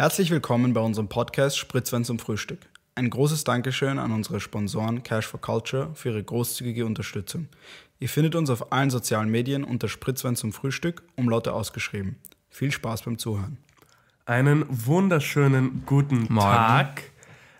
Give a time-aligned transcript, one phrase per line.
[0.00, 2.60] Herzlich willkommen bei unserem Podcast Spritzwein zum Frühstück.
[2.94, 7.48] Ein großes Dankeschön an unsere Sponsoren Cash for Culture für ihre großzügige Unterstützung.
[7.98, 12.16] Ihr findet uns auf allen sozialen Medien unter Spritzwein zum Frühstück, umlaute ausgeschrieben.
[12.48, 13.58] Viel Spaß beim Zuhören.
[14.24, 16.40] Einen wunderschönen guten Morgen.
[16.40, 17.02] Tag,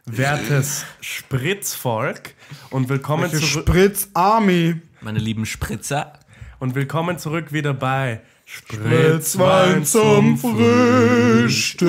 [0.06, 2.34] wertes Spritzvolk
[2.70, 4.80] und willkommen zurück Spritz Army.
[5.02, 6.14] Meine lieben Spritzer.
[6.58, 8.22] und willkommen zurück wieder bei
[8.52, 11.88] Spritzwein zum Frühstück.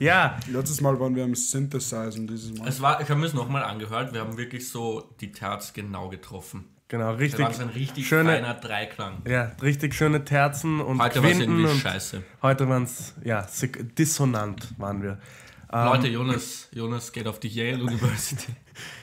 [0.00, 2.66] Ja, Letztes Mal waren wir am Synthesizen, dieses Mal.
[2.66, 6.08] Es war, ich habe mir es nochmal angehört, wir haben wirklich so die Terz genau
[6.08, 6.64] getroffen.
[6.88, 9.22] genau, Das richtig war so ein richtig schöne, feiner Dreiklang.
[9.28, 12.24] ja, richtig schöne Terzen und Heute war es Quinten irgendwie und scheiße.
[12.42, 13.46] heute waren es ja
[13.96, 15.20] dissonant waren wir.
[15.72, 18.52] Ähm, Leute, Jonas, Jonas geht auf die Yale University.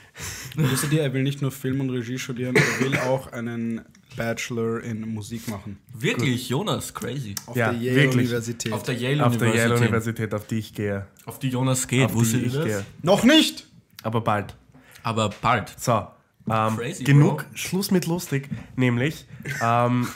[0.56, 3.80] Wusstet ihr, er will nicht nur Film und Regie studieren, er will auch einen
[4.20, 5.78] Bachelor in Musik machen.
[5.92, 7.34] Wirklich, Jonas, crazy.
[7.46, 8.14] Auf Ja, der Yale wirklich.
[8.26, 8.72] Universität.
[8.72, 9.58] Auf der Yale auf der University.
[9.70, 11.06] Yale Universität, auf die ich gehe.
[11.26, 12.64] Auf die Jonas geht, Auf die wusstet ich das?
[12.64, 12.84] gehe.
[13.02, 13.66] Noch nicht!
[14.02, 14.54] Aber bald.
[15.02, 15.72] Aber bald.
[15.78, 16.06] So,
[16.50, 17.46] ähm, Crazy, genug Bro.
[17.56, 19.26] Schluss mit lustig, nämlich
[19.62, 20.08] ähm,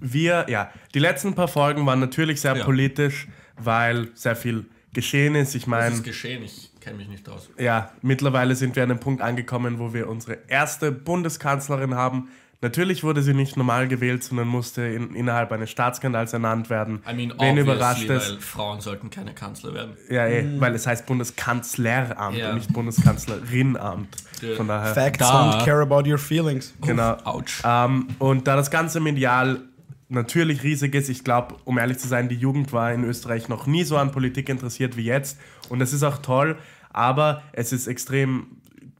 [0.00, 2.64] wir, ja, die letzten paar Folgen waren natürlich sehr Ja.
[2.64, 5.54] politisch, weil sehr viel geschehen ist.
[5.54, 6.42] Ich Was meine, ist geschehen?
[6.42, 7.48] Ich kenne mich nicht aus.
[7.58, 12.28] ja, mittlerweile sind wir an einem Punkt angekommen, wo wir unsere erste Bundeskanzlerin haben.
[12.60, 17.02] Natürlich wurde sie nicht normal gewählt, sondern musste in, innerhalb eines Staatsskandals ernannt werden.
[17.10, 18.30] I mean, Wen überrascht es?
[18.32, 19.96] weil Frauen sollten keine Kanzler werden.
[20.08, 22.50] Ja, eh, weil es heißt Bundeskanzleramt Ja.
[22.50, 24.16] und nicht Bundeskanzlerinamt.
[24.56, 24.94] Von daher.
[24.94, 25.52] Facts Da.
[25.52, 26.74] don't care about your feelings.
[26.82, 27.16] Genau.
[27.24, 27.62] Autsch.
[27.64, 29.60] Ähm, und da das Ganze medial
[30.08, 33.66] natürlich riesig ist, ich glaube, um ehrlich zu sein, die Jugend war in Österreich noch
[33.66, 35.38] nie so an Politik interessiert wie jetzt.
[35.68, 36.56] Und das ist auch toll,
[36.90, 38.46] aber es ist extrem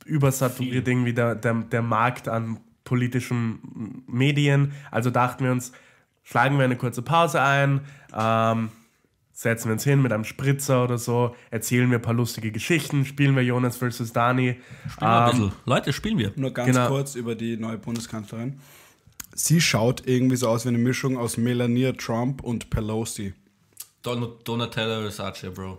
[0.07, 4.73] übersaturiert irgendwie der, der, der Markt an politischen Medien.
[4.91, 5.73] Also dachten wir uns,
[6.23, 7.81] schlagen wir eine kurze Pause ein,
[8.17, 8.71] ähm,
[9.33, 13.05] setzen wir uns hin mit einem Spritzer oder so, erzählen wir ein paar lustige Geschichten,
[13.05, 14.57] spielen wir Jonas versus Dani.
[14.89, 15.53] Spielen wir ein bisschen.
[15.65, 16.33] Leute, spielen wir.
[16.37, 16.89] Nur ganz Genau.
[16.89, 18.61] kurz über die neue Bundeskanzlerin.
[19.35, 23.35] Sie schaut irgendwie so aus wie eine Mischung aus Melania Trump und Pelosi.
[24.03, 25.79] Don Donatella Versace, Bro.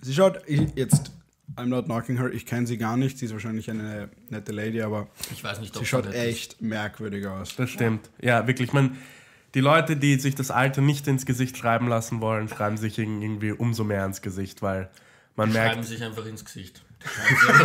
[0.00, 0.40] Sie schaut
[0.76, 1.10] jetzt,
[1.56, 4.82] I'm not knocking her, ich kenne sie gar nicht, sie ist wahrscheinlich eine nette Lady,
[4.82, 6.20] aber Ich weiß nicht, ob sie schaut nett ist.
[6.20, 7.56] echt merkwürdig aus.
[7.56, 8.10] Das stimmt.
[8.20, 8.72] Ja, wirklich.
[8.72, 8.96] Man,
[9.54, 13.22] die Leute, die sich das Alter nicht ins Gesicht schreiben lassen wollen, schreiben sich irg-
[13.22, 14.90] irgendwie umso mehr ins Gesicht, weil
[15.34, 16.82] man schreiben merkt, sich einfach ins Gesicht.
[17.30, 17.64] Die schreiben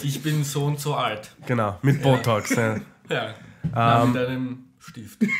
[0.00, 1.30] so, ich bin so und so alt.
[1.46, 2.50] genau, mit Botox.
[2.56, 2.80] Ja.
[3.08, 3.34] Ja.
[3.72, 5.22] Na, mit einem Stift.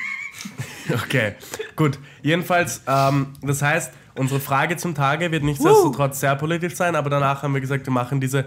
[0.93, 1.37] Okay,
[1.77, 1.99] gut.
[2.23, 7.43] Jedenfalls, ähm, das heißt, unsere Frage zum Tage wird nichtsdestotrotz sehr politisch sein, aber danach
[7.43, 8.45] haben wir gesagt, wir machen diese,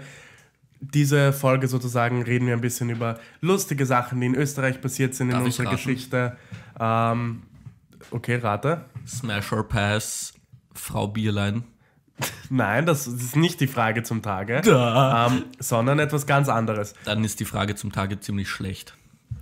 [0.80, 5.28] diese Folge sozusagen, reden wir ein bisschen über lustige Sachen, die in Österreich passiert sind
[5.28, 5.76] in Darf ich unserer raten?
[5.76, 6.36] Geschichte.
[6.78, 7.42] Ähm,
[8.10, 8.84] okay, rate.
[9.06, 10.34] Smash or Pass,
[10.74, 11.64] Frau Bierlein.
[12.48, 16.94] Nein, das ist nicht die Frage zum Tage, ähm, sondern etwas ganz anderes.
[17.04, 18.94] Dann ist die Frage zum Tage ziemlich schlecht.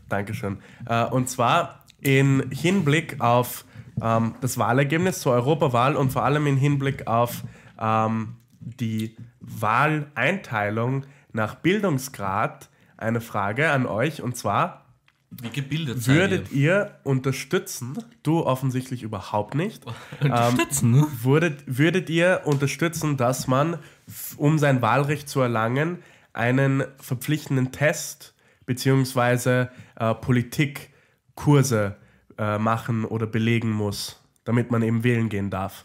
[0.08, 0.58] Dankeschön.
[0.86, 3.64] Äh, und zwar in Hinblick auf
[4.02, 7.42] ähm, das Wahlergebnis zur Europawahl und vor allem in Hinblick auf
[7.80, 14.86] ähm, die Wahleinteilung nach Bildungsgrad eine Frage an euch und zwar
[15.30, 19.94] Wie gebildet seid würdet ihr unterstützen, du offensichtlich überhaupt nicht, ihr?
[20.20, 21.06] Unterstützen, ne?
[21.22, 23.78] würdet, würdet ihr unterstützen, dass man,
[24.36, 25.98] um sein Wahlrecht zu erlangen,
[26.32, 28.34] einen verpflichtenden Test
[28.66, 31.96] beziehungsweise äh, Politikkurse
[32.38, 35.84] äh, machen oder belegen muss, damit man eben wählen gehen darf?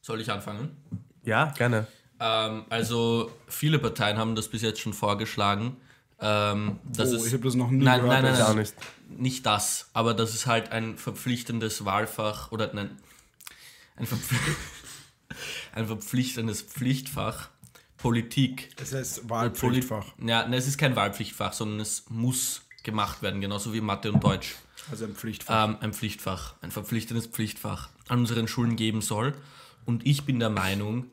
[0.00, 0.76] Soll ich anfangen?
[1.24, 1.86] Ja, gerne.
[2.20, 5.76] Ähm, also, viele Parteien haben das bis jetzt schon vorgeschlagen.
[6.20, 8.22] Ähm, das Oh, ist, ich habe das noch nie nein, gehört.
[8.22, 8.74] nein, nein, nein, auch nicht.
[9.08, 12.90] nicht das, aber das ist halt ein verpflichtendes Wahlfach oder nein,
[13.96, 14.32] ein, verpf
[15.74, 17.50] ein verpflichtendes Pflichtfach
[17.98, 18.70] Politik.
[18.76, 20.06] Das heißt Wahlpflichtfach.
[20.24, 24.54] Ja, es ist kein Wahlpflichtfach, sondern es muss gemacht werden, genauso wie Mathe und Deutsch.
[24.90, 25.68] Also ein Pflichtfach.
[25.68, 29.34] Ähm, ein Pflichtfach, ein verpflichtendes Pflichtfach an unseren Schulen geben soll.
[29.84, 31.06] Und ich bin der Meinung,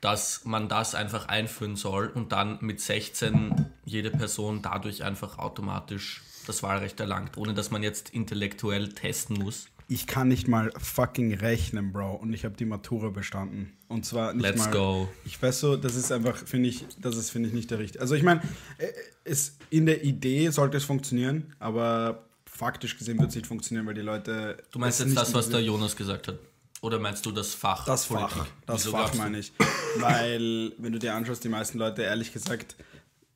[0.00, 6.22] dass man das einfach einführen soll und dann mit 16 jede Person dadurch einfach automatisch
[6.46, 9.68] das Wahlrecht erlangt, ohne dass man jetzt intellektuell testen muss.
[9.88, 12.14] Ich kann nicht mal fucking rechnen, Bro.
[12.14, 13.72] Und ich habe die Matura bestanden.
[13.88, 14.70] Und zwar nicht Let's mal.
[14.70, 15.08] go.
[15.24, 18.00] Ich weiß so, das ist einfach, finde ich, das ist, finde ich, nicht der richtige.
[18.00, 18.40] Also ich meine,
[18.78, 19.34] äh,
[19.70, 22.24] in der Idee sollte es funktionieren, aber
[22.62, 24.56] faktisch gesehen wird es nicht funktionieren, weil die Leute.
[24.70, 25.60] Du meinst jetzt das, was der.
[25.60, 26.38] Jonas gesagt hat?
[26.80, 27.84] Oder meinst du das Fach?
[27.84, 28.32] Das Fach.
[28.32, 28.52] Politik?
[28.66, 29.52] Das Wieso Fach meine ich.
[29.98, 32.76] Weil, wenn du dir anschaust, die meisten Leute, ehrlich gesagt,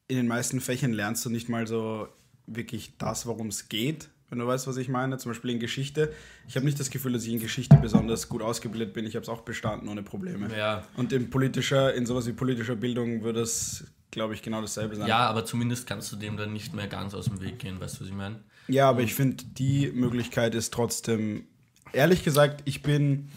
[0.09, 2.09] in den meisten Fächern lernst du nicht mal so
[2.47, 5.19] wirklich das, worum es geht, wenn du weißt, was ich meine.
[5.19, 6.13] Zum Beispiel in Geschichte.
[6.49, 9.07] Ich habe nicht das Gefühl, dass ich in Geschichte besonders gut ausgebildet bin.
[9.07, 10.57] Ich habe es auch bestanden ohne Probleme.
[10.57, 10.85] Ja.
[10.97, 15.09] Und in politischer, in sowas wie politischer Bildung würde es, glaube ich, genau dasselbe sein.
[15.09, 17.97] Ja, aber zumindest kannst du dem dann nicht mehr ganz aus dem Weg gehen, weißt
[17.97, 18.41] du, was ich meine?
[18.69, 21.45] Ja, aber ich finde, die Möglichkeit ist trotzdem,
[21.93, 23.29] ehrlich gesagt, ich bin,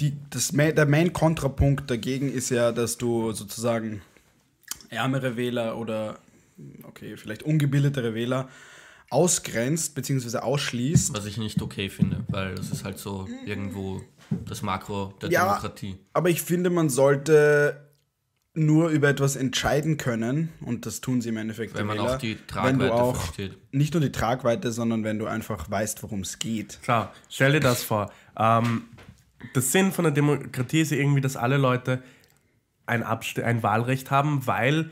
[0.00, 4.02] die, das, der Main-Kontrapunkt dagegen ist ja, dass du sozusagen
[4.88, 6.18] ärmere Wähler oder,
[6.84, 8.48] okay, vielleicht ungebildetere Wähler
[9.10, 10.38] ausgrenzt bzw.
[10.38, 11.14] ausschließt.
[11.16, 14.02] Was ich nicht okay finde, weil das ist halt so irgendwo
[14.46, 15.44] das Makro der Ja.
[15.44, 15.96] Demokratie.
[16.12, 17.89] Aber ich finde, man sollte
[18.54, 22.18] nur über etwas entscheiden können und das tun sie im Endeffekt Wenn man Wähler, auch
[22.18, 23.56] die wenn du Tragweite auch versteht.
[23.72, 26.78] nicht nur die Tragweite, sondern wenn du einfach weißt, worum es geht.
[26.82, 28.10] Schau, stell dir das vor.
[28.36, 28.84] Ähm,
[29.54, 32.02] der Sinn von der Demokratie ist ja irgendwie, dass alle Leute
[32.86, 34.90] ein, Abst ein Wahlrecht haben, weil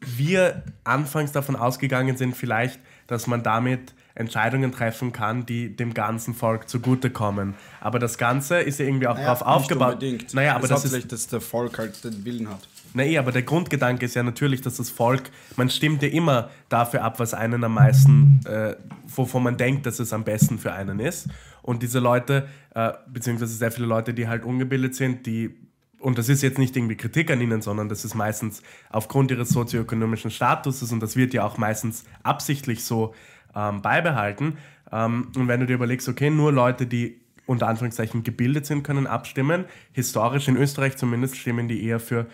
[0.00, 6.34] wir anfangs davon ausgegangen sind, vielleicht, dass man damit Entscheidungen treffen kann, die dem ganzen
[6.34, 7.54] Volk zugutekommen.
[7.80, 9.94] Aber das Ganze ist ja irgendwie auch darauf nicht aufgebaut.
[9.94, 10.32] unbedingt.
[10.32, 12.66] Naja, aber es das ist ist hauptsächlich, dass der Volk halt den Willen hat.
[12.96, 15.24] Na eh, aber der Grundgedanke ist ja natürlich, dass das Volk,
[15.56, 19.98] man stimmt ja immer dafür ab, was einen am meisten, äh, wovon man denkt, dass
[19.98, 21.28] es am besten für einen ist.
[21.60, 25.54] Und diese Leute, äh, beziehungsweise sehr viele Leute, die halt ungebildet sind, die,
[25.98, 29.50] und das ist jetzt nicht irgendwie Kritik an ihnen, sondern das ist meistens aufgrund ihres
[29.50, 33.14] sozioökonomischen Statuses und das wird ja auch meistens absichtlich so
[33.54, 34.56] ähm, beibehalten.
[34.90, 39.06] Ähm, und wenn du dir überlegst, okay, nur Leute, die unter Anführungszeichen gebildet sind, können
[39.06, 39.64] abstimmen.
[39.92, 42.26] Historisch in Österreich zumindest stimmen die eher für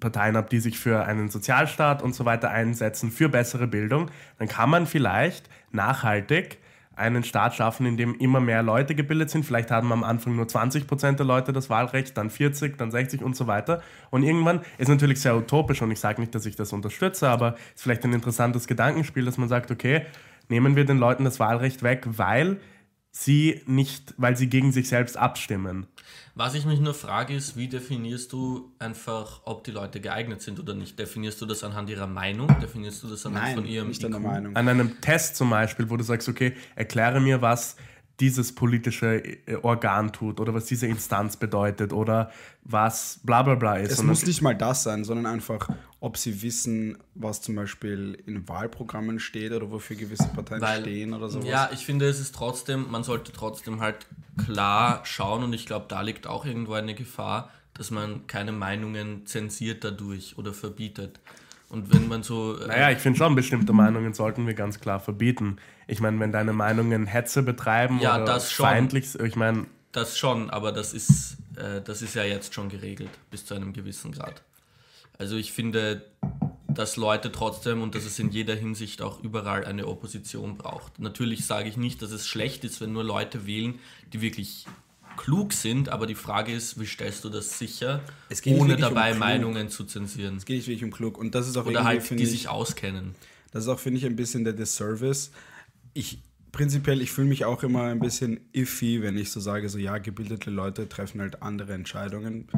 [0.00, 4.48] Parteien ab, die sich für einen Sozialstaat und so weiter einsetzen, für bessere Bildung, dann
[4.48, 6.58] kann man vielleicht nachhaltig
[6.94, 9.44] einen Staat schaffen, in dem immer mehr Leute gebildet sind.
[9.44, 13.22] Vielleicht haben am Anfang nur 20 Prozent der Leute das Wahlrecht, dann 40, dann 60
[13.22, 13.82] und so weiter.
[14.10, 17.54] Und irgendwann ist natürlich sehr utopisch und ich sage nicht, dass ich das unterstütze, aber
[17.54, 20.02] es ist vielleicht ein interessantes Gedankenspiel, dass man sagt, okay,
[20.48, 22.58] nehmen wir den Leuten das Wahlrecht weg, weil
[23.12, 25.86] sie nicht, weil sie gegen sich selbst abstimmen.
[26.34, 30.58] Was ich mich nur frage, ist, wie definierst du einfach, ob die Leute geeignet sind
[30.58, 30.98] oder nicht?
[30.98, 32.48] Definierst du das anhand ihrer Meinung?
[32.60, 34.20] Definierst du das anhand Nein, von ihrem nicht an IQ?
[34.20, 34.56] Meinung.
[34.56, 37.76] an einem Test zum Beispiel, wo du sagst, okay, erkläre mir, was
[38.20, 42.30] dieses politische äh, Organ tut oder was diese Instanz bedeutet oder
[42.62, 43.92] was bla bla bla ist.
[43.92, 45.68] Es Und muss nicht mal das sein, sondern einfach,
[46.00, 51.14] ob sie wissen, was zum Beispiel in Wahlprogrammen steht oder wofür gewisse Parteien Weil, stehen
[51.14, 51.48] oder sowas.
[51.48, 54.06] Ja, ich finde, es ist trotzdem, man sollte trotzdem halt
[54.36, 59.26] klar schauen und ich glaube, da liegt auch irgendwo eine Gefahr, dass man keine Meinungen
[59.26, 61.20] zensiert dadurch oder verbietet.
[61.72, 62.60] Und wenn man so.
[62.60, 65.56] äh, naja, ich finde schon, bestimmte Meinungen sollten wir ganz klar verbieten.
[65.86, 68.66] Ich meine, wenn deine Meinungen Hetze betreiben Ja, oder das schon.
[68.66, 73.08] feindlich, ich meine, Das schon, aber das ist, äh, das ist ja jetzt schon geregelt,
[73.30, 74.42] bis zu einem gewissen Grad.
[75.16, 76.04] Also ich finde,
[76.68, 80.98] dass Leute trotzdem und dass es in jeder Hinsicht auch überall eine Opposition braucht.
[80.98, 83.78] Natürlich sage ich nicht, dass es schlecht ist, wenn nur Leute wählen,
[84.12, 84.66] die wirklich
[85.16, 88.74] klug sind, aber die Frage ist, wie stellst du das sicher, Es geht nicht ohne
[88.74, 89.20] um dabei klug.
[89.20, 90.36] Meinungen zu zensieren.
[90.36, 91.18] Es geht nicht wirklich um klug.
[91.18, 93.14] Und das ist auch Oder halt, die ich, sich auskennen.
[93.50, 95.30] Das ist auch, finde ich, ein bisschen der Disservice.
[95.94, 96.18] Ich
[96.52, 99.98] prinzipiell, ich fühle mich auch immer ein bisschen iffy, wenn ich so sage, so ja,
[99.98, 102.48] gebildete Leute treffen halt andere Entscheidungen.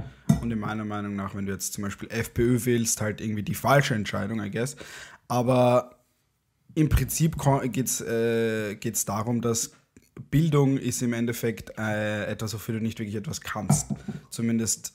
[0.43, 3.55] Und in meiner Meinung nach, wenn du jetzt zum Beispiel FPÖ wählst, halt irgendwie die
[3.55, 4.77] falsche Entscheidung, I guess.
[5.29, 6.05] Aber
[6.75, 7.37] im Prinzip
[7.73, 9.73] geht es äh, geht's darum, dass
[10.31, 13.89] Bildung ist im Endeffekt äh, etwas, wofür du nicht wirklich etwas kannst.
[14.31, 14.95] Zumindest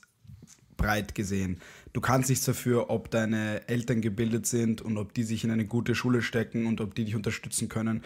[0.76, 1.60] breit gesehen.
[1.92, 5.66] Du kannst nichts dafür, ob deine Eltern gebildet sind und ob die sich in eine
[5.66, 8.02] gute Schule stecken und ob die dich unterstützen können.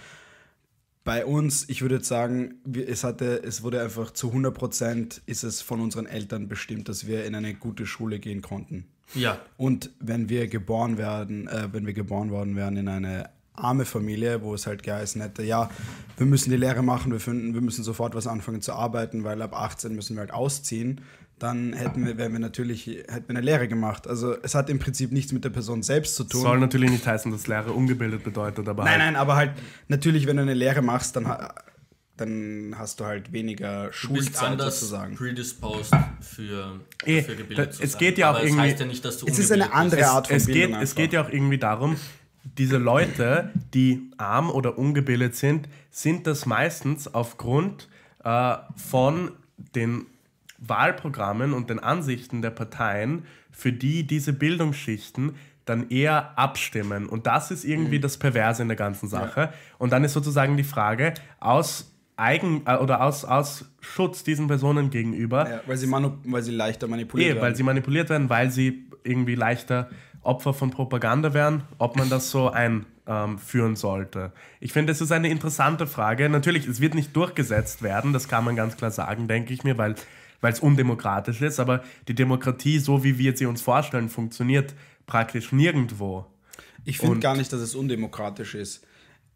[1.05, 5.45] Bei uns, ich würde jetzt sagen, es, hatte, es wurde einfach zu 100 Prozent ist
[5.45, 8.87] es von unseren Eltern bestimmt, dass wir in eine gute Schule gehen konnten.
[9.15, 13.85] Ja, Und wenn wir geboren werden, äh, wenn wir geboren worden wären in eine arme
[13.85, 15.71] Familie, wo es halt geheißen hätte, ja,
[16.17, 19.41] wir müssen die Lehre machen, wir, finden, wir müssen sofort was anfangen zu arbeiten, weil
[19.43, 21.01] ab 18 müssen wir halt ausziehen,
[21.39, 24.07] dann hätten wir, wären wir natürlich, hätten wir eine Lehre gemacht.
[24.07, 26.41] Also es hat im Prinzip nichts mit der Person selbst zu tun.
[26.43, 29.53] soll natürlich nicht heißen, dass Lehre ungebildet bedeutet, aber Nein, halt, nein, aber halt
[29.89, 31.27] natürlich, wenn du eine Lehre machst, dann,
[32.17, 35.17] dann hast du halt weniger du bist Schulzeit anders sozusagen.
[35.17, 37.99] predisposed für, Eh, für gebildet da- zu es sein.
[37.99, 40.01] geht ja auch aber irgendwie- Es heißt ja nicht, dass du Es ist eine andere
[40.01, 40.11] bist.
[40.13, 41.97] Art von es Bildung geht, es geht ja auch irgendwie darum,
[42.59, 47.89] diese Leute, die arm oder ungebildet sind, sind das meistens aufgrund
[48.23, 49.33] äh, von
[49.75, 50.07] den
[50.59, 55.35] Wahlprogrammen und den Ansichten der Parteien, für die diese Bildungsschichten
[55.65, 57.07] dann eher abstimmen.
[57.07, 57.71] Und das ist Mhm.
[57.71, 59.53] irgendwie das Perverse in der ganzen Sache.
[59.79, 64.91] Und dann ist sozusagen die Frage, aus Eigen äh, oder aus, aus Schutz diesen Personen
[64.91, 67.43] gegenüber, Ja, weil, sie weil sie leichter manipuliert Eh, werden.
[67.45, 69.89] weil sie manipuliert werden, weil sie irgendwie leichter
[70.25, 71.63] Opfer von Propaganda werden.
[71.79, 74.33] Ob man das so ein ähm, führen sollte.
[74.61, 76.29] Ich finde, es ist eine interessante Frage.
[76.29, 79.77] Natürlich, es wird nicht durchgesetzt werden, das kann man ganz klar sagen, denke ich mir,
[79.77, 79.95] weil
[80.45, 84.75] weil es undemokratisch ist, aber die Demokratie, so wie wir sie uns vorstellen, funktioniert
[85.07, 86.27] praktisch nirgendwo.
[86.85, 88.85] Ich finde gar nicht, dass es undemokratisch ist.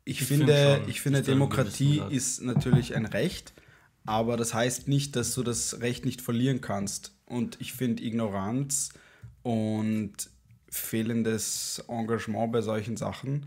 [0.05, 3.55] Ich, ich finde, find ich finde Demokratie ist natürlich ein Recht,
[4.05, 7.15] aber das heißt nicht, dass du das Recht nicht verlieren kannst.
[7.25, 8.91] Und ich finde Ignoranz
[9.43, 10.13] und
[10.71, 13.47] fehlendes Engagement bei solchen Sachen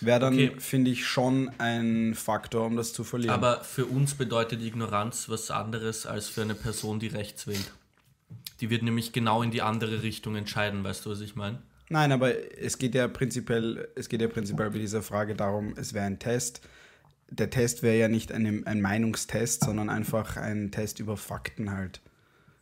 [0.00, 0.52] wäre dann, okay.
[0.58, 3.34] finde ich, schon ein Faktor, um das zu verlieren.
[3.34, 7.72] Aber für uns bedeutet Ignoranz was anderes als für eine Person, die rechts wählt.
[8.60, 11.62] Die wird nämlich genau in die andere Richtung entscheiden, weißt du, was ich meine?
[11.88, 15.92] Nein, aber es geht ja prinzipiell, es geht ja prinzipiell bei dieser Frage darum, es
[15.92, 16.62] wäre ein Test.
[17.28, 22.00] Der Test wäre ja nicht ein, ein Meinungstest, sondern einfach ein Test über Fakten halt.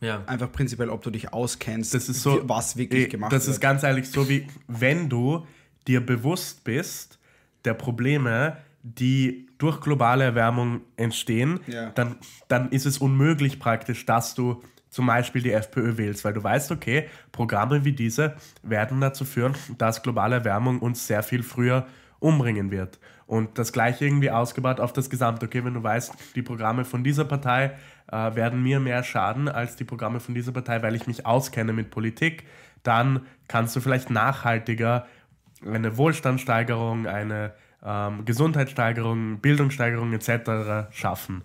[0.01, 0.23] Ja.
[0.25, 3.49] Einfach prinzipiell, ob du dich auskennst, das ist so, was wirklich gemacht das wird.
[3.49, 5.45] Das ist ganz ehrlich so, wie wenn du
[5.87, 7.19] dir bewusst bist,
[7.65, 11.91] der Probleme, die durch globale Erwärmung entstehen, ja.
[11.91, 12.15] dann,
[12.47, 16.71] dann ist es unmöglich praktisch, dass du zum Beispiel die FPÖ wählst, weil du weißt,
[16.71, 21.85] okay, Programme wie diese werden dazu führen, dass globale Erwärmung uns sehr viel früher
[22.19, 22.99] umbringen wird.
[23.25, 25.45] Und das gleiche irgendwie ausgebaut auf das Gesamte.
[25.45, 27.77] Okay, wenn du weißt, die Programme von dieser Partei
[28.11, 31.73] äh, werden mir mehr schaden als die Programme von dieser Partei, weil ich mich auskenne
[31.73, 32.43] mit Politik,
[32.83, 35.07] dann kannst du vielleicht nachhaltiger
[35.65, 37.53] eine Wohlstandssteigerung, eine
[37.83, 40.91] ähm, Gesundheitssteigerung, Bildungssteigerung etc.
[40.91, 41.43] schaffen.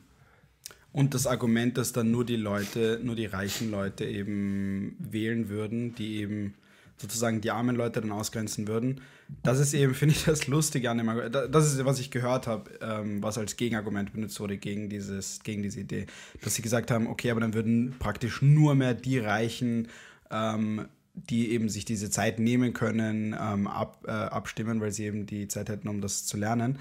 [0.93, 5.95] Und das Argument, dass dann nur die Leute, nur die reichen Leute eben wählen würden,
[5.95, 6.55] die eben
[6.99, 9.01] sozusagen die armen Leute dann ausgrenzen würden.
[9.43, 11.55] Das ist eben, finde ich, das Lustige an dem Argument.
[11.55, 15.63] Das ist, was ich gehört habe, ähm, was als Gegenargument benutzt wurde gegen, dieses, gegen
[15.63, 16.07] diese Idee.
[16.43, 19.89] Dass sie gesagt haben, okay, aber dann würden praktisch nur mehr die Reichen
[20.31, 20.87] ähm,
[21.17, 25.49] die eben sich diese Zeit nehmen können, ähm, ab, äh, abstimmen, weil sie eben die
[25.49, 26.79] Zeit hätten, um das zu lernen.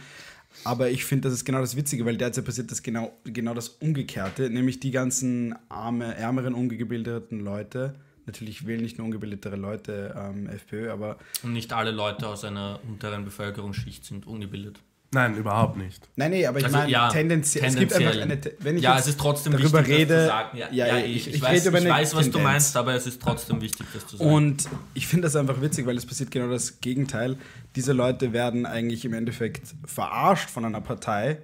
[0.64, 3.70] Aber ich finde, das ist genau das Witzige, weil derzeit passiert das genau, genau das
[3.70, 7.96] Umgekehrte, nämlich die ganzen arme, ärmeren, ungebildeten Leute.
[8.26, 11.18] Natürlich wählen nicht nur ungebildetere Leute ähm, FPÖ, aber.
[11.44, 14.80] Und nicht alle Leute aus einer unteren Bevölkerungsschicht sind ungebildet.
[15.16, 16.10] Nein, überhaupt nicht.
[16.18, 18.84] Nein, nee, aber ich also, meine, ja, tendenziell, tendenziell, es gibt einfach eine, wenn ich
[18.84, 20.58] ja, es ist trotzdem darüber wichtig, rede, das zu sagen.
[20.58, 23.22] Ja, ja, ja ich, ich, ich, weiß, ich weiß, was du meinst, aber es ist
[23.22, 24.30] trotzdem wichtig, das zu sagen.
[24.30, 27.38] Und ich finde das einfach witzig, weil es passiert genau das Gegenteil.
[27.78, 31.38] Diese Leute werden eigentlich im Endeffekt verarscht von einer Partei,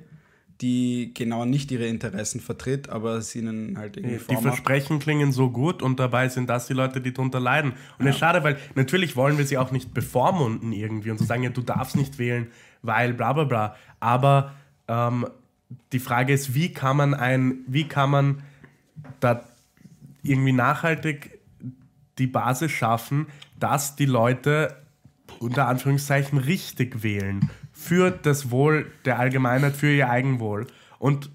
[0.61, 5.49] die genau nicht ihre Interessen vertritt, aber es ihnen halt irgendwie Die Versprechen klingen so
[5.49, 7.73] gut und dabei sind das die Leute, die darunter leiden.
[7.97, 11.25] Und es ist schade, weil natürlich wollen wir sie auch nicht bevormunden irgendwie und so
[11.25, 12.47] sagen, ja, du darfst nicht wählen,
[12.83, 13.75] weil bla bla bla.
[13.99, 14.53] Aber
[14.87, 15.25] ähm,
[15.91, 18.43] die Frage ist, wie kann man ein, wie kann man
[19.19, 19.43] da
[20.21, 21.39] irgendwie nachhaltig
[22.19, 23.27] die Basis schaffen,
[23.59, 24.75] dass die Leute
[25.39, 27.49] unter Anführungszeichen richtig wählen
[27.81, 30.67] für das Wohl der Allgemeinheit, für ihr Eigenwohl.
[30.99, 31.31] Und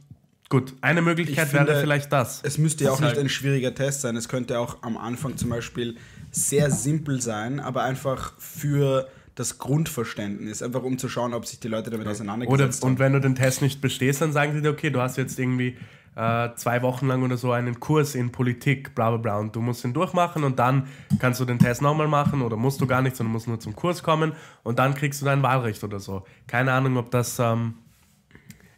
[0.48, 2.40] gut, eine Möglichkeit finde, wäre vielleicht das.
[2.44, 4.16] Es müsste ja auch nicht ein schwieriger Test sein.
[4.16, 5.96] Es könnte auch am Anfang zum Beispiel
[6.30, 11.68] sehr simpel sein, aber einfach für das Grundverständnis, einfach um zu schauen, ob sich die
[11.68, 12.94] Leute damit auseinandergesetzt oder, haben.
[12.94, 15.38] Und wenn du den Test nicht bestehst, dann sagen sie dir, okay, du hast jetzt
[15.38, 15.76] irgendwie
[16.16, 19.60] äh, zwei Wochen lang oder so einen Kurs in Politik, bla bla bla, und du
[19.60, 23.02] musst ihn durchmachen und dann kannst du den Test nochmal machen oder musst du gar
[23.02, 24.32] nicht, sondern musst nur zum Kurs kommen
[24.62, 26.24] und dann kriegst du dein Wahlrecht oder so.
[26.46, 27.38] Keine Ahnung, ob das...
[27.38, 27.74] Ähm,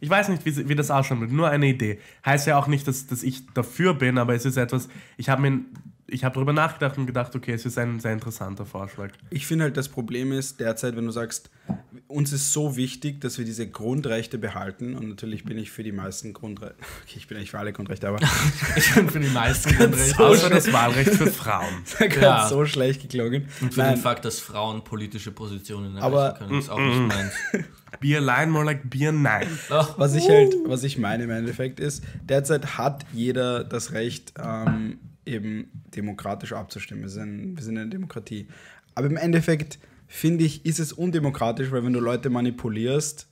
[0.00, 1.98] ich weiß nicht, wie, wie das ausschauen wird, nur eine Idee.
[2.24, 5.42] Heißt ja auch nicht, dass, dass ich dafür bin, aber es ist etwas, ich habe
[5.42, 5.60] mir
[6.10, 9.10] ich habe darüber nachgedacht und gedacht, okay, es ist ein sehr interessanter Vorschlag.
[9.30, 11.50] Ich finde halt, das Problem ist derzeit, wenn du sagst,
[12.06, 15.92] uns ist so wichtig, dass wir diese Grundrechte behalten und natürlich bin ich für die
[15.92, 18.20] meisten Grundrechte, okay, ich bin eigentlich für alle Grundrechte, aber
[18.76, 20.14] ich bin für die meisten Grundrechte.
[20.16, 21.84] So Außer das Wahlrecht für Frauen.
[21.98, 22.48] Ganz ja.
[22.48, 23.46] so schlecht geklungen.
[23.60, 23.96] Und für Nein.
[23.96, 27.32] den Fakt, dass Frauen politische Positionen erreichen aber, können, ist auch nicht meins.
[28.00, 29.46] Beer line, more like Beer nein.
[29.68, 34.98] Was ich halt, was ich meine im Endeffekt ist, derzeit hat jeder das Recht, ähm,
[35.28, 37.02] eben demokratisch abzustimmen.
[37.02, 38.48] Wir sind, wir sind eine Demokratie.
[38.94, 43.28] Aber im Endeffekt finde ich, ist es undemokratisch, weil wenn du Leute manipulierst,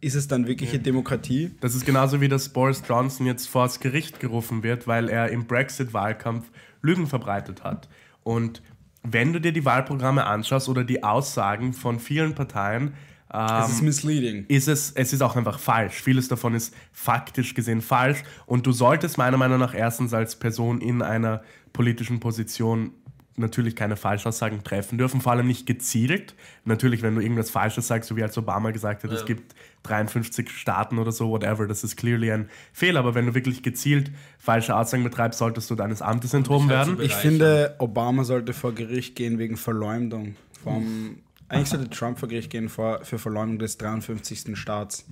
[0.00, 0.82] ist es dann wirkliche ja.
[0.82, 1.52] Demokratie?
[1.60, 5.28] Das ist genauso wie dass Boris Johnson jetzt vor das Gericht gerufen wird, weil er
[5.28, 6.50] im Brexit-Wahlkampf
[6.82, 7.88] Lügen verbreitet hat.
[8.24, 8.62] Und
[9.04, 12.94] wenn du dir die Wahlprogramme anschaust oder die Aussagen von vielen Parteien,
[13.32, 14.44] es ist ähm, misleading.
[14.48, 16.02] Ist es, es ist auch einfach falsch.
[16.02, 18.22] Vieles davon ist faktisch gesehen falsch.
[18.44, 22.92] Und du solltest meiner Meinung nach erstens als Person in einer politischen Position
[23.36, 26.34] natürlich keine Falschaussagen treffen dürfen, vor allem nicht gezielt.
[26.66, 29.16] Natürlich, wenn du irgendwas Falsches sagst, so wie als Obama gesagt hat, ja.
[29.16, 33.00] es gibt 53 Staaten oder so, whatever, das ist clearly ein Fehler.
[33.00, 37.00] Aber wenn du wirklich gezielt falsche Aussagen betreibst, solltest du deines Amtes enthoben werden.
[37.00, 41.16] Ich finde, Obama sollte vor Gericht gehen wegen Verleumdung vom
[41.52, 44.56] Eigentlich sollte Trump vor Gericht gehen vor, für Verleumdung des 53.
[44.58, 45.04] Staats.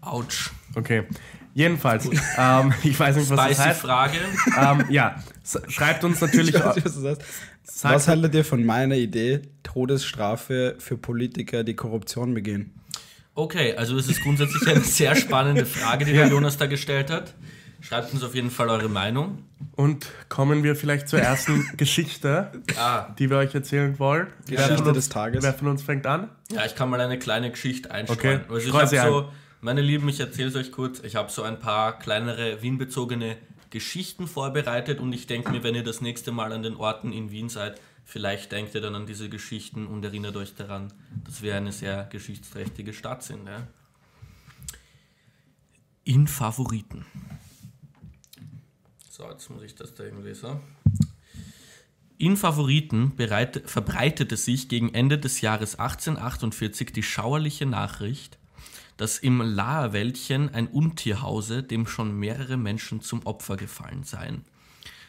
[0.00, 0.50] Autsch.
[0.74, 1.04] Okay.
[1.54, 2.08] Jedenfalls,
[2.38, 3.80] ähm, ich weiß nicht, was das Spicy heißt.
[3.80, 4.18] Frage.
[4.60, 5.22] Ähm, ja,
[5.68, 6.54] schreibt uns natürlich.
[6.54, 7.22] Ich weiß nicht, was du sagst.
[7.64, 12.72] Sag- Was haltet ihr von meiner Idee, Todesstrafe für Politiker, die Korruption begehen?
[13.34, 16.22] Okay, also es ist grundsätzlich eine sehr spannende Frage, die Ja.
[16.22, 17.34] der Jonas da gestellt hat.
[17.80, 19.44] Schreibt uns auf jeden Fall eure Meinung.
[19.76, 24.26] Und kommen wir vielleicht zur ersten Geschichte, Ah, die wir euch erzählen wollen.
[24.46, 25.44] Wer Geschichte von uns, des Tages.
[25.44, 26.28] Wer von uns fängt an?
[26.50, 28.40] ja, ich kann mal eine kleine Geschichte einstreuen.
[28.42, 29.28] Okay, Also ich habe sie so,
[29.60, 33.36] meine Lieben, ich erzähle es euch kurz, ich habe so ein paar kleinere Wien-bezogene
[33.70, 37.30] Geschichten vorbereitet und ich denke mir, wenn ihr das nächste Mal an den Orten in
[37.30, 40.92] Wien seid, vielleicht denkt ihr dann an diese Geschichten und erinnert euch daran,
[41.24, 43.46] dass wir eine sehr geschichtsträchtige Stadt sind.
[43.46, 43.66] Ja?
[46.04, 47.04] In Favoriten.
[49.18, 50.60] So, jetzt muss ich das da irgendwie so.
[52.18, 58.38] In Favoriten bereit, verbreitete sich gegen Ende des Jahres 1848 die schauerliche Nachricht,
[58.96, 64.44] dass im Laherwäldchen ein Untier hause, dem schon mehrere Menschen zum Opfer gefallen seien.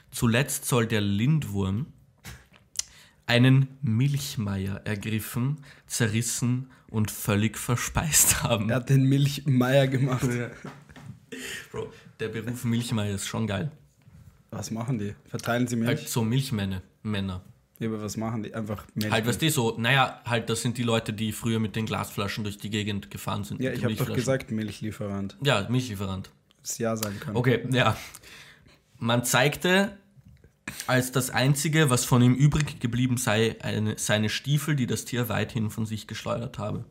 [0.10, 1.86] Zuletzt soll der Lindwurm
[3.28, 8.72] einen Milchmeier ergriffen, zerrissen und völlig verspeist haben.
[8.72, 10.28] Er hat den Milchmeier gemacht.
[11.72, 13.72] Bro, der Beruf Milchmeier ist schon geil.
[14.51, 15.15] Was machen die?
[15.27, 15.88] Verteilen sie Milch?
[15.88, 16.82] Halt so Milchmänner.
[17.03, 17.41] Männer.
[17.79, 18.53] Ja, aber was machen die?
[18.53, 19.12] Einfach Milch.
[19.12, 22.44] Halt, weißt du, so, naja, halt, das sind die Leute, die früher mit den Glasflaschen
[22.44, 23.62] durch die Gegend gefahren sind.
[23.62, 25.38] ja, ich habe doch gesagt Milchlieferant.
[25.41, 26.29] Ja, Milchlieferant.
[26.62, 27.38] Das Ja sagen können.
[27.38, 27.96] Okay, ja.
[28.98, 29.98] Man zeigte
[30.88, 35.29] als das Einzige, was von ihm übrig geblieben sei, eine, seine Stiefel, die das Tier
[35.29, 36.86] weithin von sich geschleudert habe.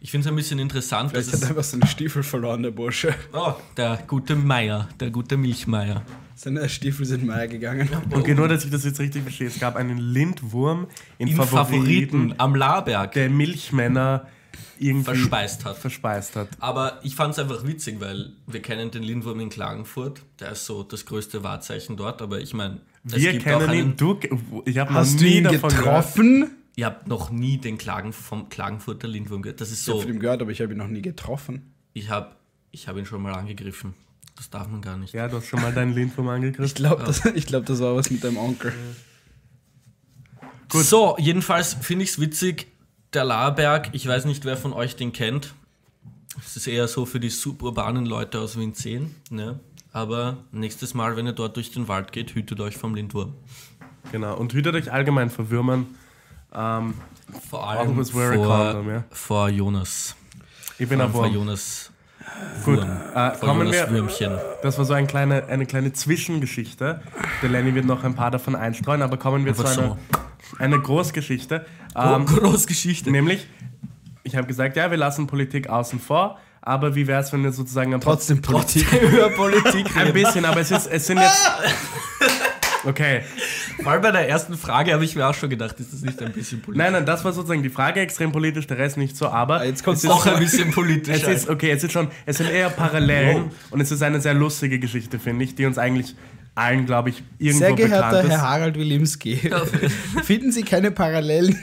[0.00, 2.62] Ich finde es ein bisschen interessant, dass Vielleicht hat er es, einfach seinen Stiefel verloren,
[2.62, 3.14] der Bursche.
[3.32, 6.02] oh, der gute Meier, der gute Milchmeier.
[6.36, 7.88] Seine Stiefel sind Meier gegangen.
[8.12, 9.48] Okay, nur, dass ich das jetzt richtig verstehe.
[9.48, 10.86] Es gab einen Lindwurm
[11.18, 14.28] in, In Favoriten, Favoriten am Laberg der Milchmänner
[14.78, 15.76] irgendwie verspeist hat.
[15.78, 16.48] verspeist hat.
[16.60, 20.22] Aber ich fand es einfach witzig, weil wir kennen den Lindwurm in Klagenfurt.
[20.38, 22.22] Der ist so das größte Wahrzeichen dort.
[22.22, 23.80] Aber ich meine, es Wir gibt auch kennen ihn.
[23.80, 24.16] einen, Du,
[24.64, 26.14] ich habe noch Hast du nie ihn davon gehört.
[26.78, 29.60] Ihr habt noch nie den Klagen vom Klagenfurter Lindwurm gehört.
[29.60, 30.02] Das ist Ich habe so.
[30.04, 31.74] von ihm gehört, aber ich habe ihn noch nie getroffen.
[31.92, 32.36] Ich habe
[32.70, 33.94] ich hab ihn schon mal angegriffen.
[34.36, 35.12] Das darf man gar nicht.
[35.12, 36.74] Ja, du hast schon mal deinen Lindwurm Ich angegriffen.
[36.76, 38.72] glaube, das, ich glaub, das war was mit deinem Onkel.
[40.72, 42.68] So, jedenfalls finde ich es witzig.
[43.12, 45.54] Der Laberg, ich weiß nicht, wer von euch den kennt.
[46.38, 49.12] Es ist eher so für die suburbanen Leute aus Wien 10.
[49.30, 49.58] Ne?
[49.92, 53.34] Aber nächstes Mal, wenn ihr dort durch den Wald geht, hütet euch vom Lindwurm.
[54.12, 54.36] Genau.
[54.36, 55.86] Und hütet euch allgemein vor Würmern.
[56.58, 56.94] Ähm,
[57.48, 59.04] Vor allem Always wear a vor, condom, ja.
[59.10, 60.16] vor Jonas.
[60.78, 61.26] ich bin Vor.
[61.26, 61.92] Jonas.
[62.64, 62.80] Gut.
[63.14, 63.90] Äh, kommen wir.
[63.90, 64.32] Würmchen.
[64.62, 67.00] Das war so ein kleine, eine kleine Zwischengeschichte.
[67.42, 69.98] Der Lenny wird noch ein paar davon einstreuen, aber kommen wir Einfach zu einer,
[70.58, 71.64] eine Großgeschichte.
[71.96, 73.10] Ähm, Großgeschichte.
[73.10, 73.46] nämlich,
[74.24, 77.52] ich habe gesagt, ja, wir lassen Politik außen vor, aber wie wäre es, wenn wir
[77.52, 78.92] sozusagen Trotzdem Politik.
[78.92, 81.50] über Politik Ein bisschen, aber es, ist, es sind jetzt.
[82.88, 83.20] Okay.
[83.82, 86.22] Vor allem bei der ersten Frage habe ich mir auch schon gedacht, ist das nicht
[86.22, 86.82] ein bisschen politisch?
[86.82, 89.64] Nein, nein, das war sozusagen die Frage, extrem politisch, der Rest nicht so, aber.
[89.64, 91.22] Jetzt kommt's es ist Auch ein bisschen politisch.
[91.22, 94.32] Es ist, okay, es ist schon, es sind eher Parallelen und es ist eine sehr
[94.32, 96.14] lustige Geschichte, finde ich, die uns eigentlich
[96.58, 98.30] allen, glaube ich, irgendwo Sehr geehrter bekannt ist.
[98.30, 99.36] Herr Harald Wilimski,
[100.24, 101.56] finden Sie keine Parallelen?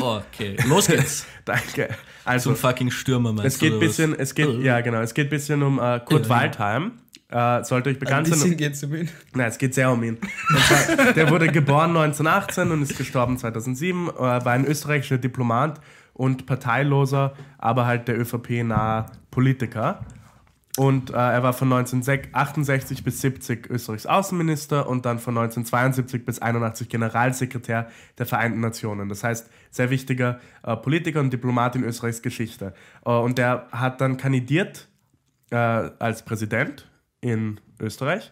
[0.00, 1.26] Oh, okay, los geht's.
[1.44, 1.88] Danke.
[2.24, 5.00] Also, Zum fucking Stürmer meinst es geht du, ein oder bisschen, es geht, ja genau,
[5.00, 6.30] es geht ein bisschen um äh, Kurt Ja.
[6.30, 6.92] Waldheim.
[7.30, 8.56] Äh, sollte euch Ein bekannt bisschen sein.
[8.56, 9.08] geht's um ihn.
[9.34, 10.18] Nein, es geht sehr um ihn.
[10.66, 15.80] Zwar, der wurde geboren 1918 und ist gestorben 2007, äh, war ein österreichischer Diplomat
[16.12, 20.04] und parteiloser, aber halt der ÖVP-nahe Politiker.
[20.80, 26.38] Und äh, er war von 1968 bis 70 Österreichs Außenminister und dann von 1972 bis
[26.38, 29.10] 81 Generalsekretär der Vereinten Nationen.
[29.10, 32.72] Das heißt, sehr wichtiger äh, Politiker und Diplomat in Österreichs Geschichte.
[33.04, 34.88] Äh, und der hat dann kandidiert
[35.50, 36.88] äh, als Präsident
[37.20, 38.30] in Österreich.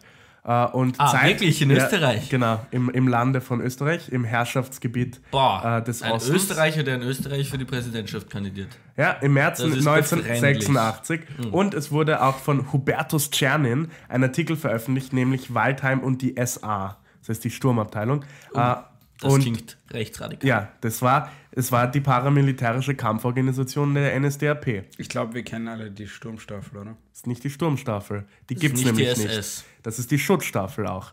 [0.49, 1.61] Äh, und Ah, zeigt- wirklich?
[1.61, 2.31] In Österreich?
[2.31, 6.35] Genau, im, im Lande von Österreich, im Herrschaftsgebiet Boah, äh, des ein Ostens.
[6.37, 8.69] Österreicher, der in Österreich für die Präsidentschaft kandidiert.
[8.97, 11.21] Ja, im März Das ist 1986.
[11.53, 16.97] Und es wurde auch von Hubertus Czernin ein Artikel veröffentlicht, nämlich Waldheim und die SA.
[17.21, 18.23] Das heißt die Sturmabteilung.
[18.55, 18.77] Äh,
[19.21, 20.49] Das und klingt rechtsradikal.
[20.49, 24.85] ja, das war, es war die paramilitärische Kampforganisation der NSDAP.
[24.97, 26.97] Ich glaube, wir kennen alle die Sturmstaffel, oder?
[27.11, 28.27] Das ist nicht die Sturmstaffel.
[28.49, 29.29] Die gibt es nicht die nämlich nicht.
[29.29, 29.65] SS.
[29.83, 31.13] Das ist die Schutzstaffel auch.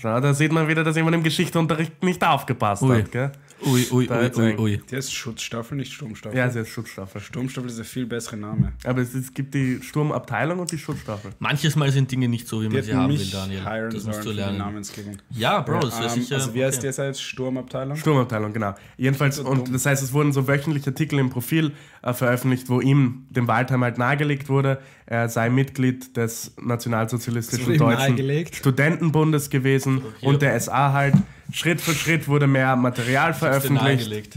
[0.00, 2.96] Schau, da sieht man wieder, dass jemand im Geschichteunterricht nicht aufgepasst Ui.
[3.02, 3.10] hat.
[3.12, 3.32] Gell?
[3.64, 4.80] Ui, ui, Da ui, ui, ein- ui.
[4.90, 6.36] Der ist Schutzstaffel, nicht Sturmstaffel.
[6.38, 7.22] Ja, sie ist Schutzstaffel.
[7.22, 8.72] Sturmstaffel ist ein viel besserer Name.
[8.84, 11.30] Aber es, es gibt die Sturmabteilung und die Schutzstaffel.
[11.38, 13.88] Manches Mal sind Dinge nicht so, wie Die man sie haben will, Daniel.
[13.90, 14.84] Das musst du die lernen.
[15.30, 16.34] Ja, Bro, das wäre Ähm, sicher.
[16.36, 16.92] also wie heißt okay.
[16.94, 17.22] der jetzt?
[17.22, 17.96] Sturmabteilung?
[17.96, 18.74] Sturmabteilung, genau.
[18.98, 22.82] Jedenfalls, So und das heißt, es wurden so wöchentlich Artikel im Profil äh, veröffentlicht, wo
[22.82, 28.46] ihm, dem Waldheim, halt nahegelegt wurde, er sei Mitglied des Nationalsozialistischen Deutschen?
[28.52, 30.28] Studentenbundes gewesen hier.
[30.28, 31.14] und der SA halt.
[31.52, 34.36] Schritt für Schritt wurde mehr Material veröffentlicht,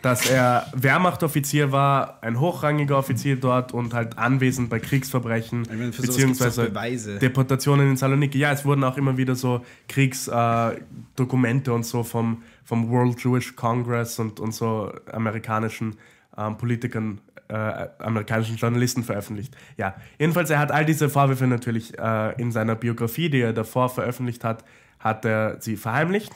[0.00, 6.70] dass er Wehrmachtoffizier war, ein hochrangiger Offizier dort und halt anwesend bei Kriegsverbrechen, meine, beziehungsweise
[6.70, 7.18] Beweise.
[7.18, 8.38] Deportationen in Saloniki.
[8.38, 13.56] Ja, es wurden auch immer wieder so Kriegsdokumente äh, und so vom, vom World Jewish
[13.56, 15.96] Congress und, und so amerikanischen
[16.38, 19.56] ähm, Politikern, äh, amerikanischen Journalisten veröffentlicht.
[19.76, 23.88] Ja, jedenfalls, er hat all diese Vorwürfe natürlich äh, in seiner Biografie, die er davor
[23.88, 24.64] veröffentlicht hat,
[24.98, 26.32] hat er sie verheimlicht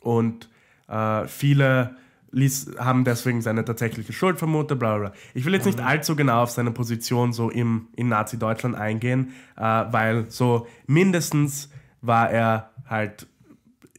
[0.00, 0.48] und
[0.88, 1.96] äh, viele
[2.32, 5.12] ließ, haben deswegen seine tatsächliche Schuld vermutet, bla bla.
[5.34, 9.62] Ich will jetzt nicht allzu genau auf seine Position so im, in Nazi-Deutschland eingehen, äh,
[9.62, 11.70] weil so mindestens
[12.00, 13.26] war er halt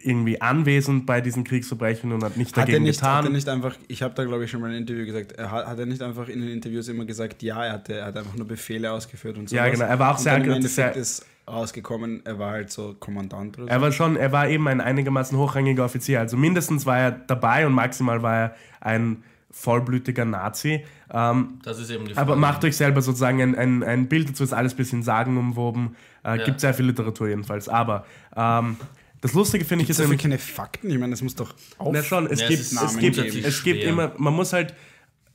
[0.06, 3.34] irgendwie anwesend bei diesen Kriegsverbrechen und hat nicht Hat er dagegen nicht, hat er getan.
[3.34, 5.66] nicht einfach, ich habe da glaube ich schon mal in einem Interview gesagt, er hat,
[5.68, 8.36] hat er nicht einfach in den Interviews immer gesagt, ja, er, hatte, er hat einfach
[8.36, 9.56] nur Befehle ausgeführt und so.
[9.56, 12.52] Ja, genau, er war auch sehr- und dann im Endeffekt sehr- ist rausgekommen, er war
[12.52, 13.70] halt so Kommandant oder so.
[13.72, 16.20] Er war schon, er war eben ein einigermaßen hochrangiger Offizier.
[16.22, 20.84] Also mindestens war er dabei und maximal war er ein vollblütiger Nazi.
[21.12, 22.32] Ähm, Das ist eben die Frage.
[22.32, 25.96] Aber macht euch selber sozusagen ein, ein, ein Bild dazu, ist alles ein bisschen sagenumwoben.
[26.24, 26.46] Äh, Ja.
[26.46, 27.70] Gibt sehr viel Literatur jedenfalls.
[27.70, 28.78] Aber ähm,
[29.24, 30.90] das Lustige finde ich Ist ist dafür keine Fakten?
[30.90, 31.94] Ich meine, das muss doch auf.
[31.94, 34.76] Na schon, es Ja, es gibt, es, Namen gibt, es gibt immer, man muss halt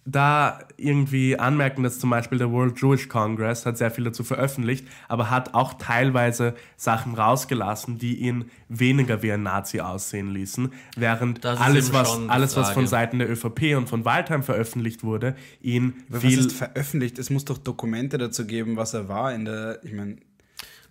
[0.05, 4.87] da irgendwie anmerken, dass zum Beispiel der World Jewish Congress hat sehr viel dazu veröffentlicht,
[5.09, 11.47] aber hat auch teilweise Sachen rausgelassen, die ihn weniger wie ein Nazi aussehen ließen, während
[11.47, 12.87] alles, was, alles, was von.
[12.87, 16.39] Seiten der ÖVP und von Waldheim veröffentlicht wurde, ihn Aber viel...
[16.39, 17.19] was ist veröffentlicht?
[17.19, 20.17] Es muss doch Dokumente dazu geben, was er war in der, ich meine,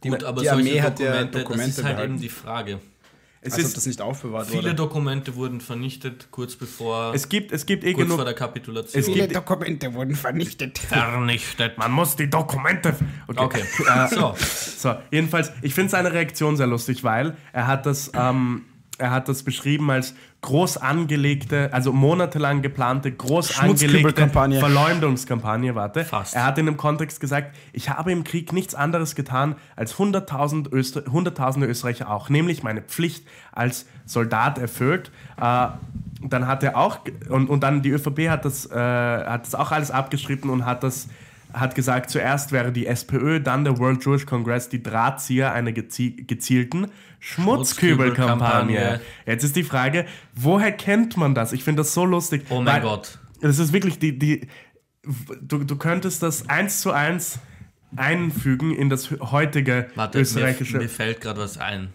[0.01, 2.13] Gut, aber die Armee hat ja Dokumente, das ist halt behalten.
[2.13, 2.79] eben die Frage.
[3.41, 4.75] es, als ob ist, das nicht aufbewahrt Viele wurde.
[4.75, 8.17] Dokumente wurden vernichtet, kurz bevor, es gibt, es gibt eh kurz genug...
[8.17, 8.99] vor der Kapitulation.
[8.99, 10.77] Es gibt- Dokumente wurden vernichtet.
[10.79, 11.77] vernichtet.
[11.77, 12.95] Man muss die Dokumente...
[13.35, 14.35] Okay, Äh, so.
[14.77, 18.65] So, jedenfalls, ich finde seine Reaktion sehr lustig, weil er hat das, ähm,
[18.97, 24.27] er hat das beschrieben als groß angelegte, also monatelang geplante, groß angelegte.
[24.27, 26.03] Verleumdungskampagne, warte.
[26.03, 26.35] Fast.
[26.35, 30.71] Er hat in dem Kontext gesagt, ich habe im Krieg nichts anderes getan als 100.000
[30.71, 35.11] Öster hunderttausende Österreicher auch, nämlich meine Pflicht als Soldat erfüllt.
[35.39, 35.67] Äh,
[36.21, 39.71] dann hat er auch, und, und dann die ÖVP hat das, äh, hat das auch
[39.71, 41.07] alles abgeschrieben und hat das
[41.53, 46.15] hat gesagt, zuerst wäre die SPÖ, dann der World Jewish Congress die Drahtzieher einer gezie
[46.15, 46.87] gezielten
[47.19, 49.01] Schmutzkübelkampagne.
[49.25, 51.53] Jetzt ist die Frage, woher kennt man das?
[51.53, 52.45] Ich finde das so lustig.
[52.49, 53.19] Oh mein Gott.
[53.41, 54.47] Das ist wirklich die, die
[55.41, 57.39] du, du könntest das eins zu eins
[57.95, 60.77] einfügen in das heutige Warte, mir, österreichische.
[60.77, 61.93] mir fällt gerade was ein.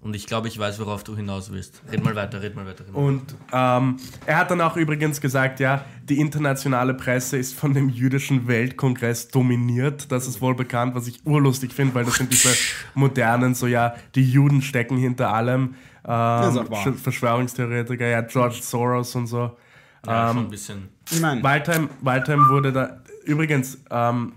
[0.00, 1.82] Und ich glaube, ich weiß, worauf du hinaus willst.
[1.90, 2.84] Red mal weiter, red mal weiter.
[2.84, 3.00] Red mal.
[3.00, 7.88] Und ähm, er hat dann auch übrigens gesagt, ja, die internationale Presse ist von dem
[7.88, 10.10] jüdischen Weltkongress dominiert.
[10.12, 12.50] Das ist wohl bekannt, was ich urlustig finde, weil das sind diese
[12.94, 15.74] modernen, so ja, die Juden stecken hinter allem.
[16.04, 19.56] ist auch Ähm, Verschwörungstheoretiker, ja, George Soros und so.
[20.06, 20.88] ja, ähm, schon ein bisschen.
[21.10, 23.00] Ich meine, Waldheim, Waldheim wurde da.
[23.24, 24.34] Übrigens, ähm,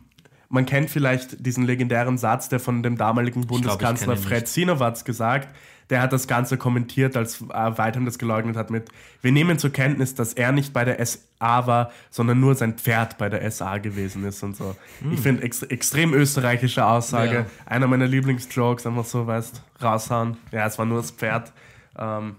[0.51, 4.47] man kennt vielleicht diesen legendären Satz, der von dem damaligen Bundeskanzler ihn Fred.
[4.47, 5.49] Sinowatz gesagt.
[5.89, 8.89] Der hat das Ganze kommentiert, als äh, Waldheim das geleugnet hat mit:
[9.21, 13.17] Wir nehmen zur Kenntnis, dass er nicht bei der SA war, sondern nur sein Pferd
[13.17, 14.75] bei der SA gewesen ist und so.
[15.11, 17.33] Ich finde ex extrem österreichische Aussage.
[17.33, 17.45] Ja.
[17.65, 20.37] Einer meiner Lieblingsjokes, einfach so, weißt, raushauen.
[20.51, 21.51] Ja, es war nur das Pferd.
[21.97, 22.37] Ähm,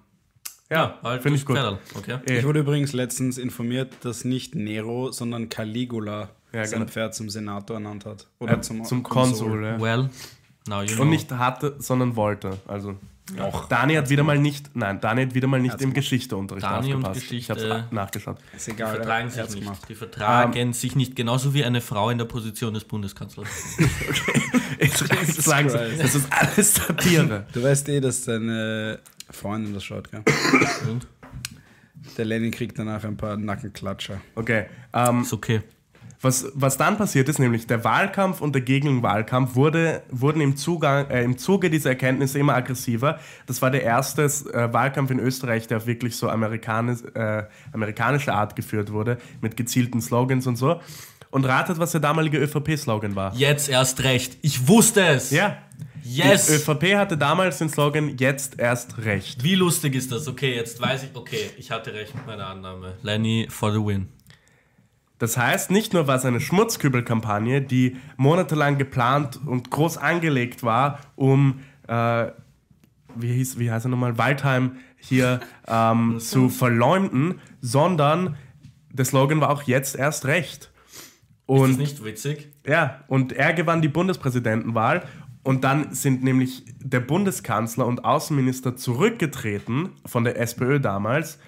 [0.70, 1.58] ja, halt finde ich gut.
[1.94, 2.18] Okay.
[2.26, 2.38] Eh.
[2.38, 6.90] ich wurde übrigens letztens informiert, dass nicht Nero, sondern Caligula Ja, sein genau.
[6.90, 8.26] Pferd zum Senator ernannt hat.
[8.38, 9.80] Oder Äh, zum, zum Konsul, ja.
[9.80, 10.10] Well,
[10.68, 11.02] now you know.
[11.02, 12.58] Und nicht hatte, sondern wollte.
[12.66, 12.96] Also.
[13.36, 13.68] Doch.
[13.68, 15.94] Dani hat wieder mal nicht, nein, Dani hat wieder mal nicht im gemacht.
[15.94, 17.32] Geschichteunterricht Dani und aufgepasst.
[17.32, 18.36] ich Geschichte- habe nachgeschaut.
[18.54, 18.96] Ist Die egal.
[18.96, 19.62] vertragen er sich nicht.
[19.64, 19.82] gemacht.
[19.88, 23.46] Die vertragen Ähm, sich nicht, genauso wie eine Frau in der Position des Bundeskanzlers.
[24.78, 25.80] Jetzt reicht's langsam.
[25.80, 26.02] Christ.
[26.02, 27.46] Das ist alles Satire.
[27.52, 28.98] Du weißt eh, dass deine
[29.30, 30.22] Freundin das schaut, gell?
[30.90, 31.06] Und?
[32.18, 34.20] Der Lenin kriegt danach ein paar Nackenklatscher.
[34.34, 34.66] Okay.
[34.92, 35.62] Ähm, Ist okay.
[36.22, 41.10] Was, was dann passiert ist, nämlich der Wahlkampf und der Gegenwahlkampf wurde, wurden im, Zugang,
[41.10, 43.18] äh, im Zuge dieser Erkenntnisse immer aggressiver.
[43.46, 48.32] Das war der erste äh, Wahlkampf in Österreich, der auf wirklich so amerikanisch, äh, amerikanische
[48.32, 50.80] Art geführt wurde, mit gezielten Slogans und so.
[51.30, 53.34] Und ratet, was der damalige ÖVP-Slogan war.
[53.34, 54.36] Jetzt erst recht.
[54.42, 55.30] Ich wusste es.
[55.30, 55.58] Ja,
[56.04, 56.46] Yes!
[56.46, 59.42] Die ÖVP hatte damals den Slogan Jetzt erst recht.
[59.44, 60.26] Wie lustig ist das?
[60.26, 62.94] Okay, jetzt weiß ich, okay, ich hatte recht mit meiner Annahme.
[63.02, 64.08] Lenny for the win.
[65.22, 70.98] Das heißt, nicht nur war es eine Schmutzkübelkampagne, die monatelang geplant und groß angelegt war,
[71.14, 72.26] um, äh,
[73.14, 78.34] wie, hieß, wie heißt er nochmal, Waldheim hier ähm, zu verleumden, sondern
[78.90, 80.62] der Slogan war auch jetzt erst recht.
[80.64, 80.70] Ist
[81.46, 82.48] Und das nicht witzig?
[82.66, 85.04] ja, und er gewann die Bundespräsidentenwahl
[85.44, 91.38] und dann sind nämlich der Bundeskanzler und Außenminister zurückgetreten von der SPÖ damals.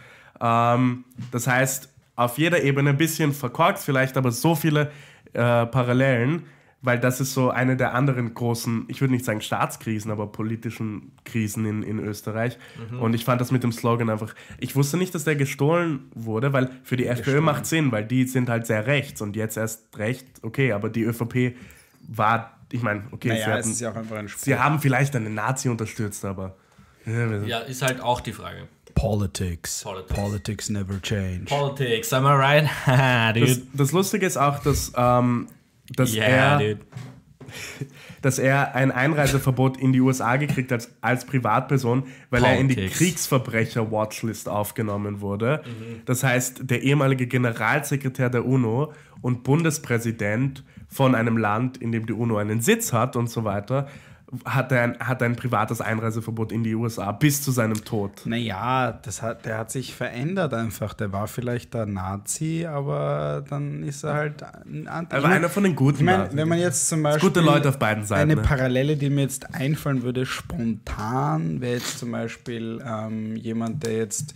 [0.41, 4.91] Ähm, das heißt, auf jeder Ebene ein bisschen verkorkst, vielleicht aber so viele
[5.33, 6.45] äh, Parallelen,
[6.81, 11.13] weil das ist so eine der anderen großen, ich würde nicht sagen Staatskrisen, aber politischen
[11.25, 12.59] Krisen in, in Österreich.
[13.01, 16.53] Und ich fand das mit dem Slogan einfach, ich wusste nicht, dass der gestohlen wurde,
[16.53, 19.97] weil für die FPÖ macht Sinn, weil die sind halt sehr rechts und jetzt erst
[19.97, 21.57] recht, okay, aber die ÖVP
[22.07, 24.43] war, ich meine, okay, sie, Naja, es hatten, ist ja auch einfach ein Spruch.
[24.43, 26.55] sie haben vielleicht einen Nazi unterstützt, aber
[27.07, 28.69] Ja, ist halt auch die Frage.
[29.05, 29.83] Politics.
[29.83, 30.15] Politics.
[30.15, 31.47] Politics never change.
[31.51, 32.65] Politics, am I right?
[32.87, 33.67] Haha, das, dude.
[33.75, 35.49] das Lustige ist auch, dass, ähm,
[35.95, 36.81] dass Yeah, er dude.
[38.23, 42.75] dass er ein Einreiseverbot in die USA gekriegt hat als Privatperson, weil er in die
[42.75, 42.99] Politics.
[42.99, 45.63] Kriegsverbrecher-Watchlist aufgenommen wurde.
[46.07, 52.15] Das heißt, der ehemalige Generalsekretär der UNO und Bundespräsident von einem Land, in dem die
[52.15, 53.89] UNO einen Sitz hat und so weiter,
[54.45, 58.23] hat ein, hat ein privates Einreiseverbot in die USA bis zu seinem Tod.
[58.25, 60.95] Naja, das hat, der hat sich verändert einfach.
[60.95, 65.15] Der war vielleicht der Nazi, aber dann ist er halt ein Anti.
[65.15, 67.29] Er war einer von den guten Ich meine, wenn man jetzt zum Beispiel.
[67.29, 68.43] Gute Leute auf beiden Seiten, Eine ne?
[68.43, 74.35] Parallele, die mir jetzt einfallen würde, spontan, wäre jetzt zum Beispiel ähm, jemand, der jetzt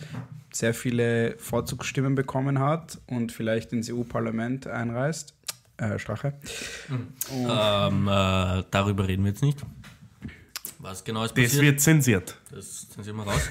[0.53, 5.35] sehr viele Vorzugsstimmen bekommen hat und vielleicht ins EU-Parlament einreist.
[5.79, 6.35] Äh, Strache.
[6.90, 9.64] Ähm, äh, darüber reden wir jetzt nicht.
[10.88, 11.62] Was genau ist Das passiert?
[11.62, 12.38] wird zensiert.
[12.51, 13.51] Das Sie mal raus.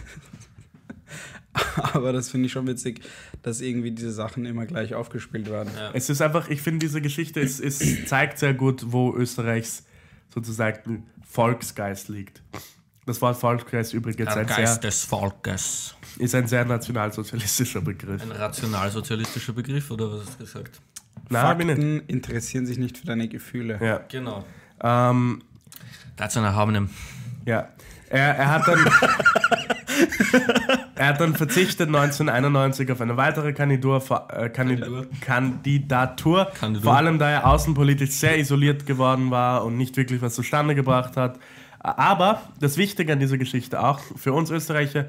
[1.94, 3.02] Aber das finde ich schon witzig,
[3.44, 5.72] dass irgendwie diese Sachen immer gleich aufgespielt werden.
[5.76, 5.92] Ja.
[5.94, 9.86] Es ist einfach, ich finde, diese Geschichte es, es zeigt sehr gut, wo Österreichs
[10.34, 12.42] sozusagen Volksgeist liegt.
[13.06, 15.96] Das Wort Volksgeist übrigens Der ein Geist sehr, des Volkes.
[16.18, 18.22] ist ein sehr nationalsozialistischer Begriff.
[18.22, 20.82] Ein rationalsozialistischer Begriff, oder was hast du gesagt?
[21.30, 21.38] Ich.
[21.38, 23.80] Fakten interessieren sich nicht für deine Gefühle.
[23.82, 23.98] Ja.
[24.10, 24.44] Genau.
[24.82, 25.44] Ähm,
[26.18, 26.90] Dazu haben wir
[27.48, 27.70] ja.
[28.10, 28.80] Er, er hat dann.
[30.96, 35.08] er hat dann verzichtet 1991 auf eine weitere Kandidatur, vor- äh, Kandid Kandidatur.
[35.22, 36.84] Kandidatur, Kandidatur.
[36.92, 41.18] vor allem da er außenpolitisch sehr isoliert geworden war und nicht wirklich was zustande gebracht
[41.18, 41.40] hat.
[41.80, 45.06] Aber das Wichtige an dieser Geschichte auch für uns Österreicher,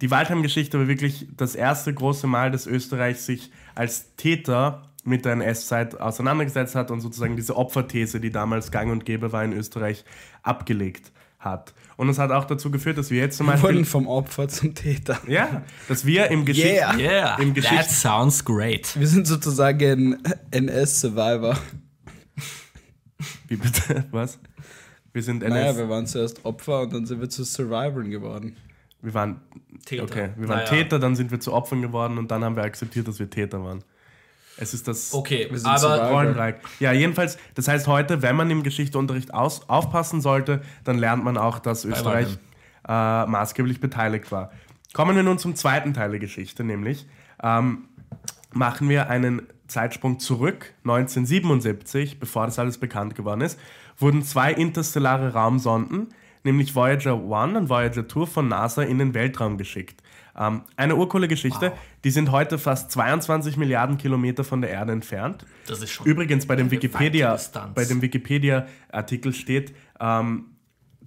[0.00, 5.32] die Waldheim-Geschichte war wirklich das erste große Mal, dass Österreich sich als Täter mit der
[5.32, 10.04] NS-Zeit auseinandergesetzt hat und sozusagen diese Opferthese, die damals gang und gäbe war in Österreich,
[10.42, 11.12] abgelegt
[11.46, 11.72] hat.
[11.96, 14.48] Und es hat auch dazu geführt, dass wir jetzt zum Wir Beispiel, wurden vom Opfer
[14.48, 15.18] zum Täter.
[15.26, 16.96] ja, dass wir im Geschichte, Yeah.
[16.98, 18.94] Yeah, Im Geschicht- that sounds great.
[18.98, 20.18] Wir sind sozusagen
[20.50, 21.56] NS-Survivor.
[23.48, 24.38] wie bitte, was?
[25.12, 28.56] Wir sind NS, Naja, wir waren zuerst Opfer und dann sind wir zu Survivoren geworden.
[29.00, 29.40] wir waren,
[29.86, 30.02] Täter.
[30.04, 30.68] okay, wir waren Naja.
[30.68, 33.62] Täter, dann sind wir zu Opfern geworden und dann haben wir akzeptiert, dass wir Täter
[33.64, 33.82] waren.
[34.58, 36.10] Es ist das Okay, Wir sind aber.
[36.10, 36.56] Rollendreieck.
[36.80, 41.36] Ja, jedenfalls, das heißt heute, wenn man im Geschichteunterricht aus, aufpassen sollte, dann lernt man
[41.36, 42.28] auch, dass Österreich
[42.88, 44.50] äh, maßgeblich beteiligt war.
[44.92, 47.06] Kommen wir nun zum zweiten Teil der Geschichte, nämlich
[47.42, 47.88] ähm,
[48.52, 50.72] machen wir einen Zeitsprung zurück.
[50.84, 53.58] 1977, bevor das alles bekannt geworden ist,
[53.98, 56.08] wurden zwei interstellare Raumsonden,
[56.44, 60.02] nämlich Voyager 1 und Voyager 2 von NASA in den Weltraum geschickt.
[60.38, 61.72] Ähm, eine urcoole Geschichte.
[62.04, 65.44] Die sind heute fast 22 Milliarden Kilometer von der Erde entfernt.
[65.66, 66.06] das ist schon.
[66.06, 67.38] Übrigens bei dem Wikipedia,
[67.74, 70.56] bei dem Wikipedia-Artikel steht, ähm,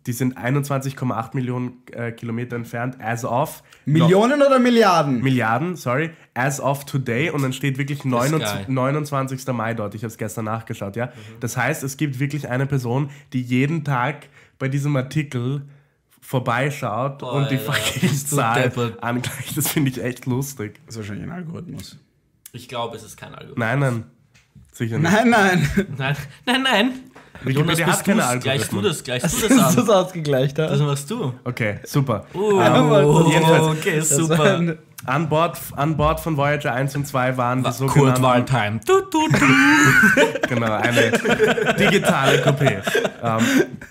[0.05, 5.21] die sind 21,8 Millionen äh, Kilometer entfernt as of Millionen oder Milliarden?
[5.21, 8.65] Milliarden, sorry, as of today und dann steht wirklich ist 29, geil.
[8.67, 9.47] 29.
[9.53, 9.95] Mai dort.
[9.95, 11.07] Ich habe es gestern nachgeschaut, ja.
[11.07, 11.39] Mhm.
[11.41, 15.63] Das heißt, es gibt wirklich eine Person, die jeden Tag bei diesem Artikel
[16.29, 19.01] vorbeischaut Boah, und die Alter, fucking bist du Zahl deppert.
[19.03, 19.57] angleicht.
[19.57, 20.79] Das finde ich echt lustig.
[20.85, 21.97] Das ist wahrscheinlich ein Algorithmus.
[22.53, 23.57] Ich glaube, es ist kein Algorithmus.
[23.57, 24.03] Nein, nein,
[24.71, 25.11] sicher nicht.
[25.11, 25.69] Nein, nein.
[25.97, 26.15] Nein,
[26.45, 26.91] nein, nein.
[27.41, 28.43] Wikipedia Jonas, hat keine du's?
[28.43, 28.83] Gleichst du Algorithmen.
[28.83, 29.75] das, gleichst du Das das ist an.
[29.87, 30.85] das ausgegleicht, Das ja?
[30.85, 31.33] machst du.
[31.43, 32.25] Okay, super.
[32.35, 34.77] Uh, aber- jedenfalls- okay, Das super.
[35.05, 38.21] An Bord, an Bord von Voyager 1 und 2 waren die Kurt sogenannten...
[38.21, 38.79] Waldheim.
[38.85, 40.47] Du, du, du.
[40.47, 41.11] Genau, eine
[41.79, 42.77] digitale Kopie.
[43.23, 43.39] Ähm,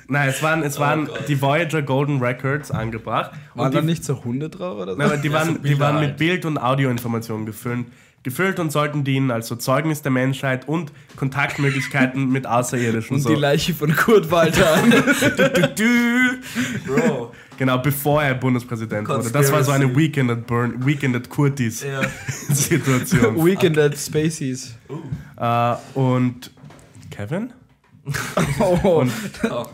[0.09, 1.27] nein, es waren, es waren Gott.
[1.29, 3.31] die Voyager Golden Records angebracht.
[3.55, 4.99] Waren Und da die, nicht so Hunde drauf oder so?
[4.99, 6.17] nein, aber die, Ja, waren, so die waren mit halt.
[6.19, 7.87] Bild- und Audioinformationen gefüllt,
[8.23, 13.17] gefüllt und sollten dienen als so Zeugnis der Menschheit und Kontaktmöglichkeiten mit Außerirdischen.
[13.17, 13.31] Und so.
[13.31, 14.77] die Leiche von Kurt Walter.
[16.87, 17.33] Bro.
[17.59, 19.31] Genau, bevor er Bundespräsident wurde.
[19.33, 22.03] Das war so eine Weekend at, Burn, Weekend at Kurtis Ja.
[22.55, 23.37] Situation.
[23.45, 24.77] Weekend at Spaceys.
[25.37, 26.53] äh, und
[27.11, 27.53] Kevin?
[28.61, 29.05] Oh,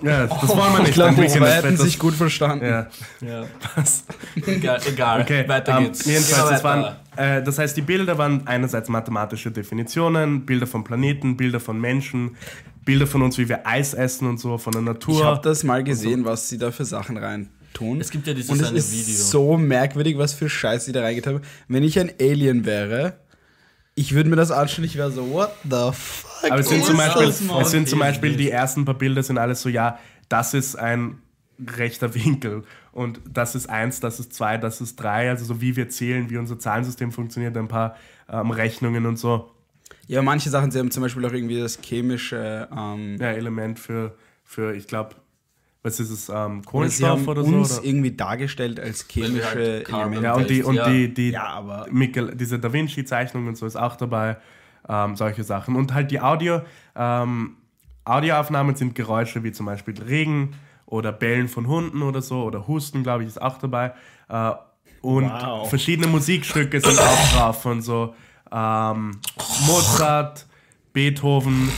[0.02, 0.88] Ja, das wollen wir nicht.
[0.88, 2.64] ich glaube, at hätten sich gut verstanden.
[2.64, 2.86] Ja.
[3.20, 3.44] ja.
[3.76, 4.04] Was?
[4.34, 5.20] Egal, egal.
[5.20, 6.04] Okay, weiter ähm, geht's.
[6.04, 11.36] jedenfalls, das, waren, äh, das heißt, die Bilder waren einerseits mathematische Definitionen, Bilder von Planeten,
[11.36, 12.36] Bilder von Menschen,
[12.84, 15.14] Bilder von uns, wie wir Eis essen und so, von der Natur.
[15.14, 18.00] Ich habe das mal gesehen, was sie da für Sachen rein tun.
[18.00, 19.14] Es gibt ja dieses Und es eine ist Video.
[19.22, 21.44] so merkwürdig, was für Scheiß sie da reingetan haben.
[21.68, 23.18] Wenn ich ein Alien wäre,
[23.94, 26.50] ich würde mir das anschauen, ich wäre so, what the fuck?
[26.50, 29.60] Aber es sind, zum Beispiel, es sind zum Beispiel die ersten paar Bilder sind alles
[29.62, 31.18] so, ja, das ist ein
[31.76, 35.76] rechter Winkel und das ist eins, das ist zwei, das ist drei, also so wie
[35.76, 37.96] wir zählen, wie unser Zahlensystem funktioniert, ein paar
[38.28, 39.50] ähm, Rechnungen und so.
[40.06, 44.16] Ja, manche Sachen, sie haben zum Beispiel auch irgendwie das chemische, ähm, Ja, Element für,
[44.44, 45.14] für ich glaube,
[45.84, 47.76] was ist es, ähm, oder sie Kohlenstoff haben oder uns so?
[47.80, 47.86] Oder?
[47.88, 50.24] irgendwie dargestellt als chemische halt Elemente.
[50.24, 50.88] Ja, und die, und Ja.
[50.90, 54.38] die, die Ja, aber- Michael, diese Da Vinci-Zeichnung und so ist auch dabei,
[54.88, 55.76] ähm, solche Sachen.
[55.76, 56.62] Und halt die Audio,
[56.96, 57.56] ähm,
[58.06, 60.54] Audioaufnahmen sind Geräusche wie zum Beispiel Regen
[60.86, 63.92] oder Bellen von Hunden oder so oder Husten, glaube ich, ist auch dabei.
[64.28, 64.52] Äh,
[65.02, 65.68] und Wow.
[65.68, 68.14] verschiedene Musikstücke sind auch drauf von so
[68.52, 69.18] ähm,
[69.66, 70.46] Mozart,
[70.94, 71.68] Beethoven,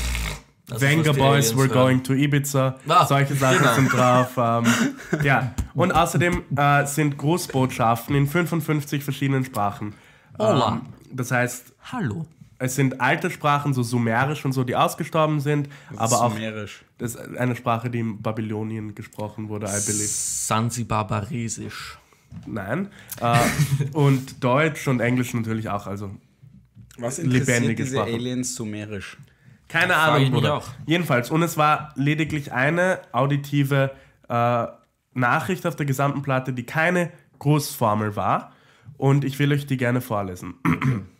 [0.70, 1.68] Ist, Venga Boys, Aliens We're.
[1.72, 2.76] Going to Ibiza.
[2.88, 3.74] Ah, Solche Sachen genau.
[3.74, 4.30] sind drauf.
[4.36, 5.54] Ähm, ja.
[5.74, 9.94] Und außerdem äh, sind Grußbotschaften in 55 verschiedenen Sprachen.
[10.38, 10.80] Hola.
[10.84, 12.26] Ähm, das heißt, Hallo.
[12.58, 16.84] es sind alte Sprachen, so sumerisch und so, die ausgestorben sind, aber auch Sumerisch.
[16.98, 20.08] das ist eine Sprache, die in Babylonien gesprochen wurde, I believe.
[20.08, 21.96] Sansibarbaresisch.
[22.44, 22.88] Nein.
[23.20, 23.38] Äh,
[23.92, 25.86] und Deutsch und Englisch natürlich auch.
[25.86, 26.10] Also
[26.98, 28.12] Was Lebendige interessiert diese Sprache.
[28.12, 29.16] Aliens sumerisch?
[29.68, 30.54] Keine ich Ahnung, Bruder.
[30.54, 30.68] auch.
[30.86, 33.90] Jedenfalls, und es war lediglich eine auditive
[34.28, 34.66] äh,
[35.14, 38.52] Nachricht auf der gesamten Platte, die keine Grußformel war.
[38.96, 40.54] Und ich will euch die gerne vorlesen.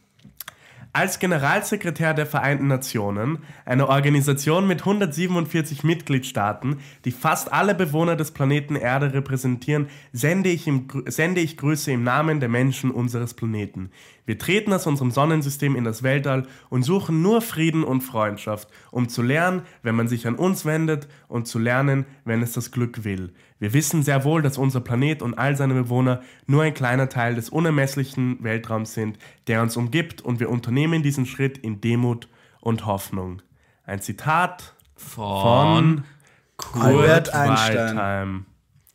[0.96, 8.30] Als Generalsekretär der Vereinten Nationen, eine Organisation mit 147 Mitgliedstaaten, die fast alle Bewohner des
[8.30, 13.90] Planeten Erde repräsentieren, sende ich, im, sende ich Grüße im Namen der Menschen unseres Planeten.
[14.24, 19.10] Wir treten aus unserem Sonnensystem in das Weltall und suchen nur Frieden und Freundschaft, um
[19.10, 23.04] zu lernen, wenn man sich an uns wendet und zu lernen, wenn es das Glück
[23.04, 23.32] will.
[23.58, 27.36] Wir wissen sehr wohl, dass unser Planet und all seine Bewohner nur ein kleiner Teil
[27.36, 32.28] des unermesslichen Weltraums sind, der uns umgibt, und wir unternehmen diesen Schritt in Demut
[32.60, 33.42] und Hoffnung.
[33.84, 36.04] Ein Zitat Von.
[36.56, 37.76] von Albert Kurt Einstein.
[37.96, 38.46] Waldheim.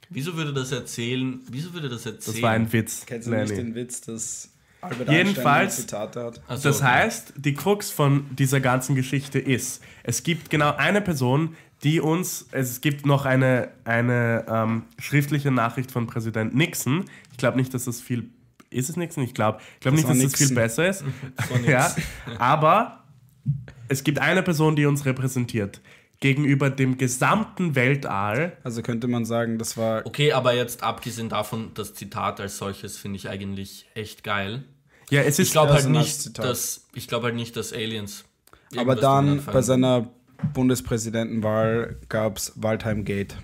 [0.09, 1.39] Wieso würde das erzählen?
[1.49, 2.33] Wieso würde das erzählen?
[2.35, 3.05] Das war ein Witz.
[3.05, 3.63] Kennst du nicht Lenny.
[3.63, 4.49] den Witz, dass
[4.81, 6.35] Albert Jedenfalls- Einstein Zitate hat?
[6.57, 6.85] So, Das okay.
[6.91, 12.47] heißt, die Krux von dieser ganzen Geschichte ist, es gibt genau eine Person, die uns,
[12.51, 17.05] es gibt noch eine, eine ähm, schriftliche Nachricht von Präsident Nixon.
[17.31, 18.29] Ich glaube nicht, dass das viel,
[18.71, 19.23] ist es Nixon?
[19.23, 21.03] Ich glaube ich glaub Das nicht, dass das viel besser ist.
[21.67, 21.93] ja,
[22.39, 23.03] aber
[23.87, 25.81] es gibt eine Person, die uns repräsentiert.
[26.19, 28.57] Gegenüber dem gesamten Weltall.
[28.63, 32.97] Also könnte man sagen, das war Okay, aber jetzt abgesehen davon, das Zitat als solches
[32.97, 34.63] finde ich eigentlich echt geil.
[35.09, 36.45] Ja, es ist Ich glaube halt nicht, Zitat.
[36.45, 38.23] dass ich glaube halt nicht, dass Aliens.
[38.77, 40.09] Aber dann bei seiner
[40.53, 43.35] Bundespräsidentenwahl gab es Waldheim Gate.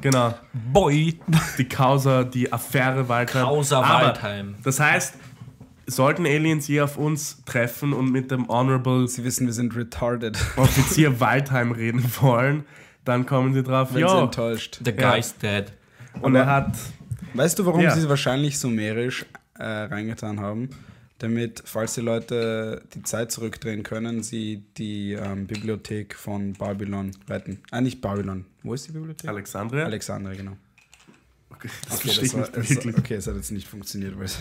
[0.00, 0.34] Genau.
[0.72, 1.18] Boy.
[1.58, 3.44] die Causa, die Affäre Waldheim.
[3.44, 4.56] Causa Aber Waldheim.
[4.62, 5.14] Das heißt,
[5.86, 10.38] sollten Aliens je auf uns treffen und mit dem Honorable Sie wissen, wir sind retarded.
[10.56, 12.64] Offizier Waldheim reden wollen,
[13.04, 14.22] dann kommen sie drauf, Wenn sie ja.
[14.22, 14.80] enttäuscht.
[14.84, 15.72] The guy's dead.
[16.20, 16.72] Und er hat,
[17.34, 17.94] Weißt du, warum Ja.
[17.94, 19.24] sie wahrscheinlich sumerisch
[19.58, 20.70] äh, reingetan haben?
[21.20, 27.60] Damit, falls die Leute die Zeit zurückdrehen können, sie die ähm, Bibliothek von Babylon retten.
[27.70, 28.46] Ah, nicht Babylon.
[28.62, 29.28] Wo ist die Bibliothek?
[29.28, 29.84] Alexandria.
[29.84, 30.56] Alexandria, genau.
[31.50, 32.96] Okay, das Okay, verstehe das ich war, nicht es, wirklich.
[32.98, 34.16] okay, es hat jetzt nicht funktioniert.
[34.18, 34.38] Weil es-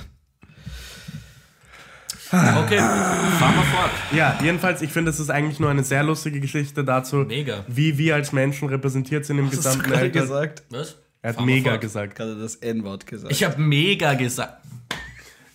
[2.32, 3.92] Okay, fahren wir fort.
[4.14, 7.66] Ja, jedenfalls, ich finde, es ist eigentlich nur eine sehr lustige Geschichte dazu, Mega.
[7.68, 10.22] wie wir als Menschen repräsentiert sind im Hast du gesamten gerade Weltall.
[10.22, 10.64] gesagt?
[10.70, 10.96] Was?
[11.24, 12.16] Er hat Fahren mega gesagt.
[12.16, 13.32] Gerade das N-Wort gesagt.
[13.34, 14.64] Ich habe mega gesagt.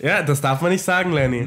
[0.04, 1.44] Ja, das darf man nicht sagen, Lenny.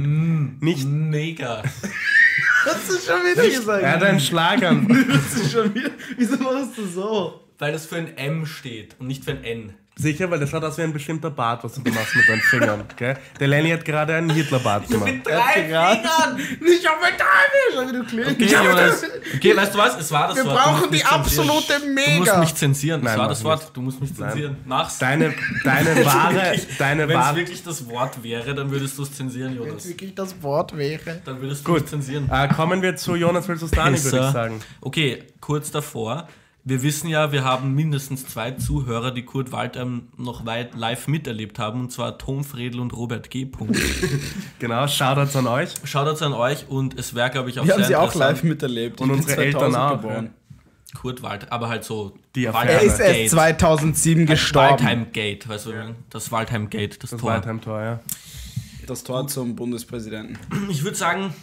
[0.59, 0.87] Nicht.
[0.87, 1.61] Mega.
[2.65, 3.83] hast du schon wieder gesagt.
[3.83, 4.87] Er hat einen Schlag an.
[5.09, 5.91] hast du schon wieder.
[6.17, 7.47] Wieso machst du so?
[7.59, 9.73] weil das für ein M steht und nicht für ein N.
[9.97, 12.41] Sicher, weil das schaut aus wie ein bestimmter Bart, was du da machst mit deinen
[12.41, 12.83] Fingern.
[12.95, 13.17] Gell?
[13.39, 15.11] Der Lenny hat gerade einen Hitlerbart gemacht.
[15.23, 16.39] drei Fingern!
[16.39, 18.31] Ich hab mit drei du klingst.
[18.31, 19.03] Okay, Jonas.
[19.35, 19.99] Okay, weißt du was?
[19.99, 20.55] Es war das Wir Wort.
[20.57, 22.37] Du brauchen die absolute Du musst Mega.
[22.39, 23.01] mich zensieren.
[23.01, 23.71] Das Nein, war mach das Wort.
[23.73, 24.57] Du musst mich zensieren.
[24.65, 24.97] Mach's.
[24.99, 29.57] Deine, deine wahre, deine Wenn es wirklich das Wort wäre, dann würdest du es zensieren,
[29.59, 29.83] Wenn Jonas.
[29.83, 31.21] es wirklich das Wort wäre.
[31.25, 31.83] Dann würdest du Gut.
[31.85, 32.29] es zensieren.
[32.31, 34.61] Äh, kommen wir zu Jonas Wilson Stani, würde ich sagen.
[34.81, 36.27] Okay, kurz davor.
[36.67, 41.59] Wir wissen ja, wir haben mindestens zwei Zuhörer, die Kurt Waldheim noch weit live miterlebt
[41.59, 43.47] haben, und zwar Tom Fredel und Robert G.
[44.59, 45.69] Genau, Shoutouts an euch.
[45.85, 48.43] Schaut an euch und es wäre, glaube ich, auch Wir haben sehr sie auch live
[48.43, 48.99] miterlebt.
[48.99, 50.33] Und unsere Eltern auch, geboren.
[50.93, 52.81] Kurt Wald, aber halt so Die Waldheim Affäre.
[52.81, 54.71] Er ist erst 2007 gestorben.
[54.71, 57.31] Waldheim Gate, weißt du, das Waldheim Gate, das, Das Tor.
[57.31, 57.99] Waldheim-Tor, ja.
[58.87, 60.37] Das Tor zum Bundespräsidenten.
[60.69, 61.33] Ich würde sagen,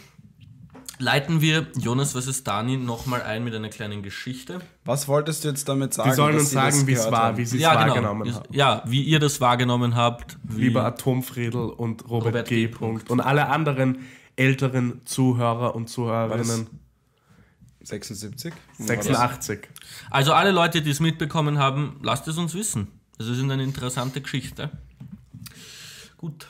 [0.99, 2.43] leiten wir Jonas vs.
[2.43, 4.61] Dani nochmal ein mit einer kleinen Geschichte.
[4.83, 6.09] Was wolltest du jetzt damit sagen?
[6.09, 7.37] Die sollen uns sie sagen, wie es war, haben?
[7.37, 8.35] wie sie es Ja, wahrgenommen genau.
[8.37, 8.53] haben.
[8.53, 10.37] Ja, wie ihr das wahrgenommen habt.
[10.43, 12.67] Wie, Lieber Atomfredel und Robert, Robert G.
[12.67, 12.67] G.
[12.67, 13.09] Punkt.
[13.09, 13.99] Und alle anderen
[14.35, 16.67] älteren Zuhörer und Zuhörerinnen.
[17.81, 18.53] 76?
[18.79, 19.69] 86.
[20.09, 22.87] Also alle Leute, die es mitbekommen haben, lasst es uns wissen.
[23.17, 24.71] Das ist eine interessante Geschichte.
[26.17, 26.47] Gut.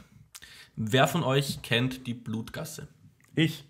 [0.75, 2.87] Wer von euch kennt die Blutgasse?
[3.35, 3.65] Ich.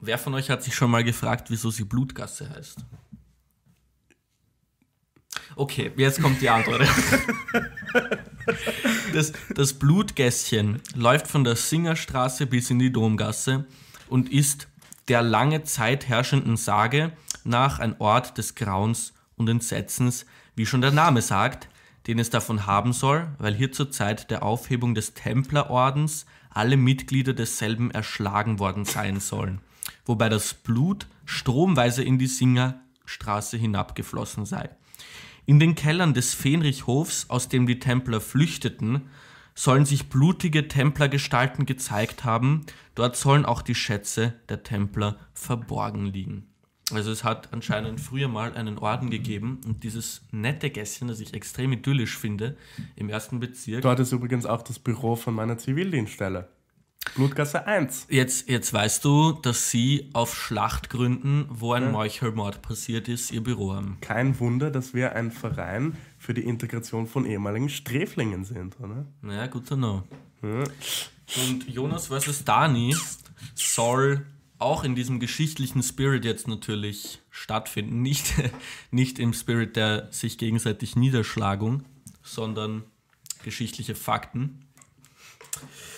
[0.00, 2.78] Wer von euch hat sich schon mal gefragt, wieso sie Blutgasse heißt?
[5.56, 6.82] Okay, jetzt kommt die Antwort.
[9.12, 13.66] Das, das Blutgässchen läuft von der Singerstraße bis in die Domgasse
[14.08, 14.68] und ist
[15.08, 17.12] der lange Zeit herrschenden Sage
[17.44, 21.68] nach ein Ort des Grauens und Entsetzens, wie schon der Name sagt,
[22.06, 27.32] den es davon haben soll, weil hier zur Zeit der Aufhebung des Templerordens alle Mitglieder
[27.32, 29.60] desselben erschlagen worden sein sollen,
[30.10, 34.68] wobei das Blut stromweise in die Singerstraße hinabgeflossen sei.
[35.46, 39.08] In den Kellern des Fenrichhofs, aus dem die Templer flüchteten,
[39.54, 42.66] sollen sich blutige Templergestalten gezeigt haben.
[42.96, 46.48] Dort sollen auch die Schätze der Templer verborgen liegen.
[46.92, 51.34] Also es hat anscheinend früher mal einen Orden gegeben und dieses nette Gässchen, das ich
[51.34, 52.56] extrem idyllisch finde,
[52.96, 53.82] im ersten Bezirk.
[53.82, 56.48] Dort ist übrigens auch das Büro von meiner Zivildienststelle.
[57.14, 58.06] Blutgasse 1.
[58.08, 63.74] Jetzt, jetzt weißt du, dass sie auf Schlachtgründen, wo ein Meuchelmord passiert ist, ihr Büro
[63.74, 63.98] haben.
[64.00, 69.06] Kein Wunder, dass wir ein Verein für die Integration von ehemaligen Sträflingen sind, oder?
[69.22, 70.02] Naja, gut to know.
[70.42, 72.44] Und Jonas vs.
[72.44, 72.94] Dani
[73.54, 74.26] soll
[74.58, 78.02] auch in diesem geschichtlichen Spirit jetzt natürlich stattfinden.
[78.02, 78.34] Nicht,
[78.90, 81.82] nicht im Spirit der sich gegenseitig Niederschlagung,
[82.22, 82.84] sondern
[83.42, 84.59] geschichtliche Fakten.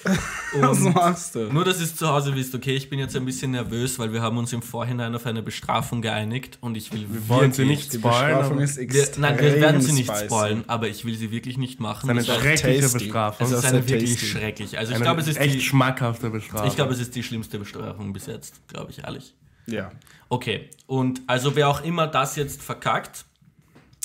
[0.55, 1.53] Was machst du?
[1.53, 4.13] nur, dass ihr es zu Hause wisst, okay, ich bin jetzt ein bisschen nervös, weil
[4.13, 7.59] wir haben uns im Vorhinein auf eine Bestrafung geeinigt und ich will Wir wollen sie
[7.63, 8.39] wirklich- nicht Die spoilern.
[8.39, 10.25] Bestrafung ist wir, nein, wir werden sie nicht spicy.
[10.27, 12.09] spoilen, aber ich will sie wirklich nicht machen.
[12.09, 12.99] Das ist eine schreckliche tasty.
[12.99, 13.47] Bestrafung.
[13.47, 14.27] es ist eine wirklich tasty.
[14.27, 14.79] schrecklich.
[14.79, 16.67] Also ich Eine glaube, es ist echt die, schmackhafte Bestrafung.
[16.67, 19.35] ich glaube, es ist die schlimmste Bestrafung bis jetzt, glaube ich ehrlich.
[19.67, 19.93] Ja.
[20.29, 23.25] Okay, und also wer auch immer das jetzt verkackt,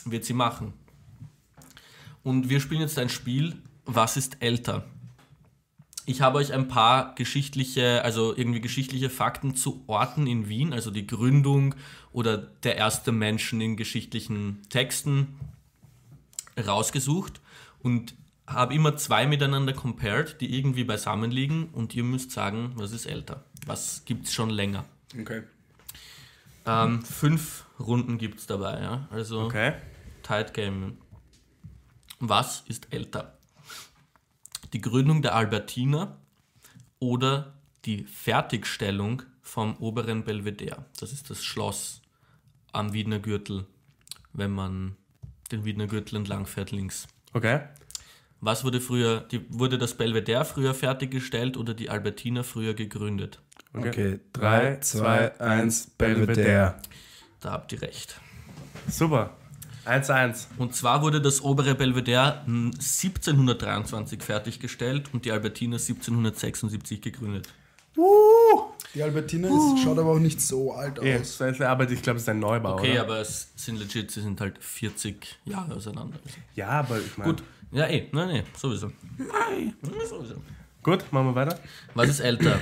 [0.06, 0.74] wird sie machen.
[2.22, 4.86] Und wir spielen jetzt ein Spiel, was ist älter?
[6.10, 10.90] Ich habe euch ein paar geschichtliche, also irgendwie geschichtliche Fakten zu Orten in Wien, also
[10.90, 11.76] die Gründung
[12.14, 15.38] oder der erste Menschen in geschichtlichen Texten
[16.58, 17.42] rausgesucht
[17.80, 18.16] und
[18.48, 23.06] habe immer zwei miteinander compared, die irgendwie beisammen liegen und ihr müsst sagen, was ist
[23.06, 23.44] älter?
[23.66, 24.86] Was gibt es schon länger?
[25.20, 25.44] Okay.
[26.66, 29.10] Ähm, fünf Runden gibt es dabei, ja.
[29.12, 29.74] Also Okay.
[30.24, 31.00] Tight Game.
[32.22, 33.37] Was ist älter?
[34.74, 36.18] Die Gründung der Albertiner
[37.00, 37.54] oder
[37.86, 40.86] die Fertigstellung vom oberen Belvedere?
[41.00, 42.02] Das ist das Schloss
[42.74, 43.66] am Wiener Gürtel,
[44.34, 44.96] wenn man
[45.52, 47.08] den Wiener Gürtel entlang fährt links.
[47.34, 47.62] Okay.
[48.40, 53.40] Was wurde früher, die, wurde das Belvedere früher fertiggestellt oder die Albertiner früher gegründet?
[53.74, 54.20] Okay.
[54.34, 56.76] 3, 2, 1, Belvedere.
[57.40, 58.20] Da habt ihr recht.
[58.88, 59.36] Super.
[59.88, 60.48] 1-1.
[60.58, 67.48] Und zwar wurde das obere Belvedere hm, 1723 fertiggestellt und die Albertiner 1776 gegründet.
[68.94, 71.38] Die Albertina ist, schaut aber auch nicht so alt Ja, aus.
[71.38, 72.74] das ist- aber ich glaube, es ist ein Neubau.
[72.76, 73.02] Okay, oder?
[73.02, 76.18] aber es sind legit, sie sind halt 40 Jahre auseinander.
[76.56, 77.34] Ja, aber ich meine.
[77.34, 78.92] Gut, ja eh, nein, nee, sowieso.
[79.18, 79.74] Nein,
[80.08, 80.36] sowieso.
[80.84, 81.60] Gut, machen wir weiter.
[81.96, 82.60] Was ist älter?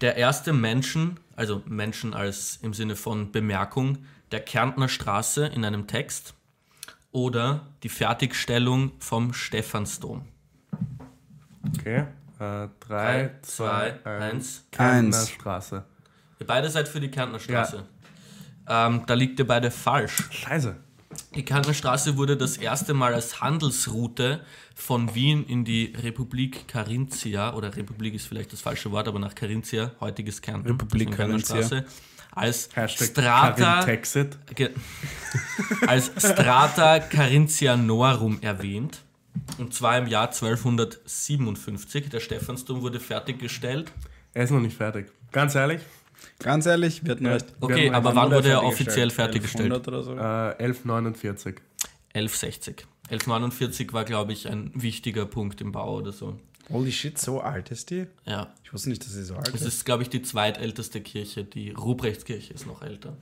[0.00, 3.98] Der erste Menschen, also Menschen als im Sinne von Bemerkung,
[4.32, 6.34] der Kärntner Straße in einem Text
[7.12, 10.22] oder die Fertigstellung vom Stephansdom?
[11.76, 12.06] Okay.
[12.38, 14.04] 3, 2, 1.
[14.04, 14.64] eins.
[14.76, 15.30] Eins.
[15.30, 15.84] Straße.
[16.40, 17.84] Ihr beide seid für die Kärntner Straße.
[18.68, 20.28] Ähm, da liegt ihr beide falsch.
[20.30, 20.76] Scheiße.
[21.34, 24.40] Die Kärntnerstraße wurde das erste Mal als Handelsroute
[24.74, 29.34] von Wien in die Republik Carinthia, oder Republik ist vielleicht das falsche Wort, aber nach
[29.34, 31.92] Carinthia, heutiges Kärnten, Republik deswegen Kärntnerstraße, Carinthia.
[32.34, 33.86] Als Hashtag Strata,
[35.86, 39.02] als Strata Carinthianorum erwähnt.
[39.58, 42.08] Und zwar im Jahr 1257.
[42.10, 43.92] Der Stephansdom wurde fertiggestellt.
[44.34, 45.06] Er ist noch nicht fertig.
[45.30, 45.80] Ganz ehrlich,
[46.38, 47.32] Ganz ehrlich, wir hatten Ja.
[47.32, 47.46] recht.
[47.60, 49.72] Okay, haben aber Wann wurde er offiziell fertiggestellt?
[49.72, 50.12] 1100 oder so?
[50.16, 51.56] äh, 1149.
[52.14, 52.86] 1160.
[53.10, 56.38] 1149 war, glaube ich, ein wichtiger Punkt im Bau oder so.
[56.70, 58.06] Holy shit, so alt ist die?
[58.24, 58.52] Ja.
[58.64, 59.66] Ich wusste nicht, dass sie so alt Es ist.
[59.68, 61.44] ist, glaube ich, die zweitälteste Kirche.
[61.44, 63.16] Die Ruprechtskirche ist noch älter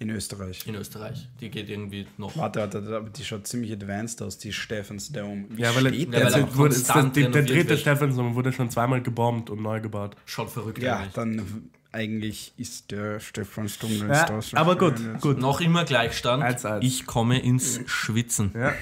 [0.00, 0.66] In Österreich.
[0.66, 1.28] in Österreich.
[1.40, 2.36] Die geht irgendwie noch.
[2.36, 5.46] Warte, warte, warte, aber die schaut ziemlich advanced aus, die Stephansdom.
[5.50, 6.40] Wie Ja, weil, steht Ja, weil der?
[6.42, 7.80] jetzt wurde, ist das, die, der dritte wird.
[7.80, 10.16] Stephansdom wurde schon zweimal gebombt und neu gebaut.
[10.26, 11.12] Schon verrückt Ja, eigentlich.
[11.14, 15.38] dann eigentlich ist der Stephansdom Ja, aber gut, gut.
[15.38, 16.42] Noch immer Gleichstand.
[16.42, 16.84] Eins, eins.
[16.84, 18.52] Ich komme ins Schwitzen.
[18.54, 18.74] Ja.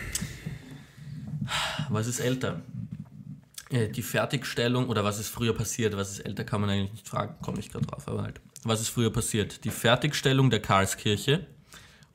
[1.90, 2.60] Was ist älter?
[3.70, 5.96] Äh, Die Fertigstellung oder was ist früher passiert?
[5.96, 8.40] Was ist älter, kann man eigentlich nicht fragen, komme ich gerade drauf, aber halt.
[8.64, 9.64] Was ist früher passiert?
[9.64, 11.46] Die Fertigstellung der Karlskirche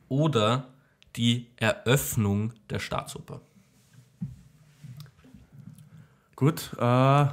[0.10, 0.68] oder
[1.16, 3.42] die Eröffnung der Staatsoper?
[6.36, 7.26] Gut, äh,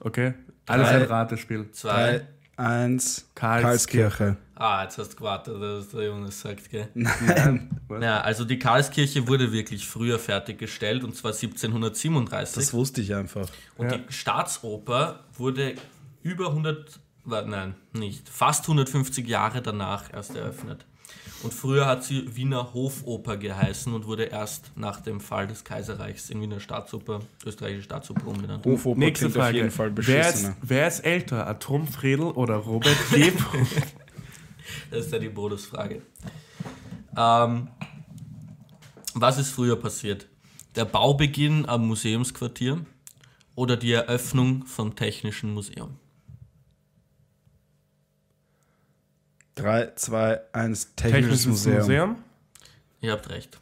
[0.00, 0.34] okay.
[0.66, 0.96] Alles Drei.
[0.96, 1.70] ein Ratespiel.
[1.72, 2.26] Zwei.
[2.56, 4.08] 3, 1, Karlskirche.
[4.08, 4.36] Karlskirche.
[4.60, 6.88] Ah, jetzt hast du gewartet, dass der Jonas sagt, gell?
[6.94, 12.72] Nein, Ja, also die Karlskirche wurde wirklich früher fertiggestellt und zwar das 1737.
[12.72, 13.48] wusste ich einfach.
[13.76, 13.98] Und Ja.
[13.98, 15.74] die Staatsoper wurde
[16.22, 20.84] über 100, wa- nein, nicht, fast 150 Jahre danach erst eröffnet.
[21.44, 26.30] Und früher hat sie Wiener Hofoper geheißen und wurde erst nach dem Fall des Kaiserreichs
[26.30, 28.64] in Wiener Staatsoper, österreichische Staatsoper umbenannt.
[28.66, 29.56] Hofoper Nächste klingt auf Frage.
[29.58, 30.56] jeden Fall Wer ist, beschissener.
[30.62, 33.30] wer ist älter, Atom Fredel oder Robert G.
[34.90, 36.02] Das ist ja die Bonusfrage.
[37.16, 37.68] Ähm,
[39.14, 40.26] was ist früher passiert?
[40.76, 42.84] Der Baubeginn am Museumsquartier
[43.54, 45.96] oder die Eröffnung vom Technischen Museum?
[49.56, 51.76] 3, 2, 1, Technisches Technisches Museum.
[51.78, 52.16] Museum.
[53.00, 53.58] Ihr habt recht.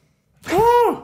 [0.48, 1.02] Ähm,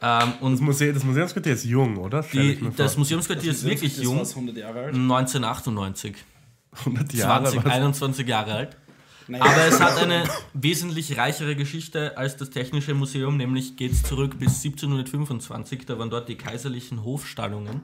[0.00, 2.22] Das, und Muse das Museumsquartier ist jung, oder?
[2.22, 3.00] Die, ich mir das vor.
[3.00, 4.18] Museumsquartier ist wirklich jung.
[4.18, 4.94] 100 Jahre alt?
[4.94, 6.16] 1998.
[6.72, 7.42] 100 Jahre.
[7.44, 7.72] 20, was?
[7.72, 8.76] 21 Jahre alt.
[9.28, 9.44] Naja.
[9.44, 10.24] Aber es hat eine
[10.54, 16.10] wesentlich reichere Geschichte als das Technische Museum, nämlich geht es zurück bis 1725, da waren
[16.10, 17.82] dort die kaiserlichen Hofstallungen.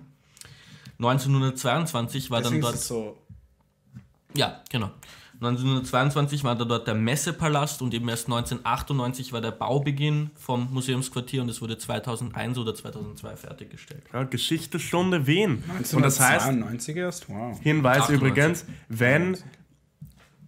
[0.99, 3.19] 1922 war dann Deswegen ist dort es so.
[4.35, 4.91] Ja, genau.
[5.35, 11.43] 1922 war da dort der Messepalast und eben erst 1998 war der Baubeginn vom Museumsquartier
[11.43, 14.05] und es wurde 2001 oder 2002 fertiggestellt.
[14.13, 15.65] Ja, Geschichtsstunde Wien.
[15.93, 17.29] Und das heißt, 92 erst?
[17.29, 17.59] Wow.
[17.61, 18.17] Hinweis 98.
[18.17, 19.37] übrigens, wenn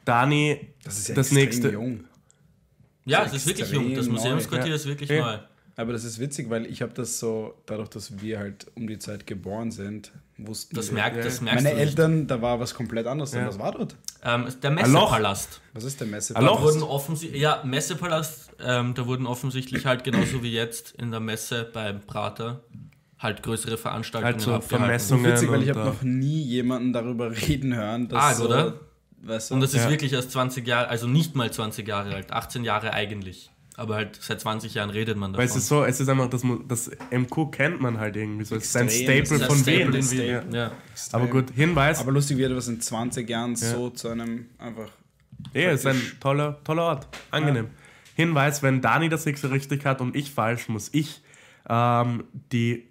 [0.04, 1.70] Dani Das ist ja das nächste.
[1.70, 2.04] jung.
[3.04, 3.94] Ja, Das es ist ist wirklich jung.
[3.94, 4.74] Das Museumsquartier ja.
[4.76, 5.20] ist wirklich Ja.
[5.24, 5.38] neu.
[5.76, 8.98] Aber das ist witzig, weil ich habe das so, dadurch, dass wir halt um die
[9.00, 10.94] Zeit geboren sind, wussten Das, wir.
[10.94, 11.88] merkt, das merkst Meine du nicht.
[11.98, 13.32] Eltern, da war was komplett anderes.
[13.34, 13.46] Ja.
[13.48, 13.96] Was war dort?
[14.22, 14.70] Ähm, der.
[14.70, 15.60] Messepalast.
[15.72, 16.36] Was ist der Messe?
[16.36, 16.58] Ein Loch?
[16.58, 21.18] Da wurden offensichtlich, ja, Messepalast, ähm, da wurden offensichtlich halt genauso wie jetzt in der
[21.20, 22.62] Messe beim Prater
[23.18, 24.84] halt größere Veranstaltungen Halt so abgehalten.
[24.86, 25.32] Vermessungen.
[25.32, 28.80] Witzig, weil ich habe noch nie jemanden darüber reden hören, dass Arg, so, oder?
[29.26, 29.54] Weißt du?
[29.54, 29.90] Und das ist Ja.
[29.90, 33.50] wirklich erst 20 Jahre, also nicht mal 20 Jahre alt, 18 Jahre eigentlich.
[33.76, 35.56] Aber halt seit 20 Jahren redet man Weil davon.
[35.58, 38.54] es ist so, es ist einfach, das, das MQ kennt man halt irgendwie so.
[38.54, 39.24] Es ist ein Extrem.
[39.26, 40.02] Staple von Das Wien.
[40.02, 40.54] Staple Wien.
[40.54, 40.70] Ja.
[41.12, 41.98] Aber gut, Hinweis.
[41.98, 44.90] Aber lustig, wie etwas in 20 Jahren so zu einem einfach.
[45.52, 47.08] Ja, ist ein toller, toller Ort.
[47.32, 47.68] Angenehm.
[48.14, 51.20] Hinweis, wenn Dani das nächste richtig hat und ich falsch, muss ich
[51.68, 52.22] ähm,
[52.52, 52.86] die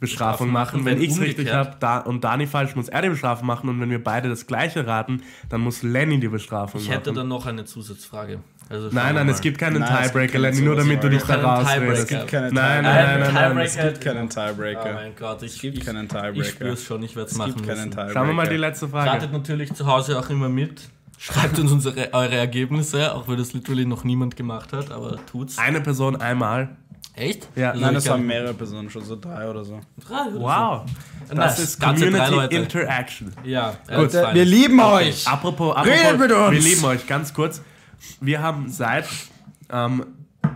[0.00, 0.84] Bestrafung machen.
[0.84, 3.68] Wenn ich es richtig habe da, und Dani falsch, muss er die Bestrafung machen.
[3.68, 6.98] Und wenn wir beide das gleiche raten, dann muss Lenny die Bestrafung Ich machen.
[6.98, 8.40] hätte dann noch eine Zusatzfrage.
[8.70, 11.78] Also nein, nein, es gibt keinen Nein, Tiebreaker, Lenny, nur damit du dich da rausredest.
[11.78, 13.32] Keinen Es gibt keine Nein, nein, Tiebreaker.
[13.32, 13.64] nein, nein, nein.
[13.64, 13.64] Tiebreaker.
[13.64, 14.92] Es gibt keinen Oh Tiebreaker.
[14.94, 16.44] mein Gott, ich, Es gibt ich, keinen ich Tiebreaker.
[16.44, 17.90] spür's schon, ich werde es machen keinen müssen.
[17.92, 18.12] Tiebreaker.
[18.12, 19.10] Schauen wir mal die letzte Frage.
[19.10, 20.82] Ratet natürlich zu Hause auch immer mit.
[21.20, 25.56] Schreibt uns unsere, eure Ergebnisse, auch wenn das literally noch niemand gemacht hat, aber tut's.
[25.58, 26.76] Eine Person einmal.
[27.18, 27.48] Echt?
[27.56, 27.70] Ja.
[27.70, 29.80] Also Nein, das waren mehrere Personen, schon so drei oder so.
[30.06, 30.82] drei oder Wow.
[31.28, 31.34] so.
[31.34, 31.58] Das Nice.
[31.58, 32.56] ist Ganze drei Community Leute.
[32.56, 33.32] Interaction.
[33.44, 35.08] Ja, Gut, äh, wir lieben Okay.
[35.08, 35.26] euch!
[35.28, 36.52] Apropos, Redet apropos mit uns!
[36.52, 37.62] wir lieben euch, ganz kurz.
[38.20, 39.06] Wir haben seit
[39.70, 40.06] ähm,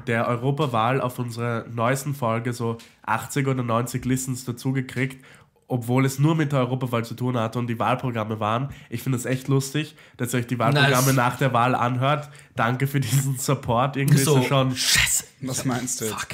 [0.07, 5.25] der Europawahl auf unserer neuesten Folge so 80 oder 90 Listens dazugekriegt,
[5.73, 8.69] obwohl es nur mit der Europawahl zu tun hatte und die Wahlprogramme waren.
[8.91, 11.15] Ich finde es echt lustig, dass ihr euch die Wahlprogramme Nice.
[11.17, 12.29] nach der Wahl anhört.
[12.57, 13.97] Danke für diesen Support.
[13.97, 14.77] Irgendwie So, ist schon.
[14.77, 15.25] Scheiße.
[15.41, 16.05] Was meinst du?
[16.07, 16.29] Fuck.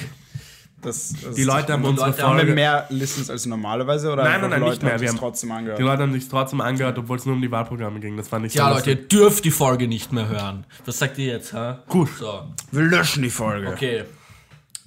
[0.81, 2.53] Das, das Die Leute haben unsere Leute haben haben wir Folge.
[2.55, 4.93] mehr Listens als normalerweise oder Nein, nein, nein, Leute nicht mehr.
[4.93, 5.77] haben Wir es haben- trotzdem angehört?
[5.79, 8.15] Die Leute haben sich trotzdem angehört, obwohl es nur um die Wahlprogramme ging.
[8.15, 10.65] Das fand ich Ja, sehr Leute, ihr dürft die Folge nicht mehr hören.
[10.85, 11.83] Was sagt ihr jetzt, ha?
[11.89, 12.07] Gut.
[12.17, 13.67] So, Wir löschen die Folge.
[13.67, 14.03] okay.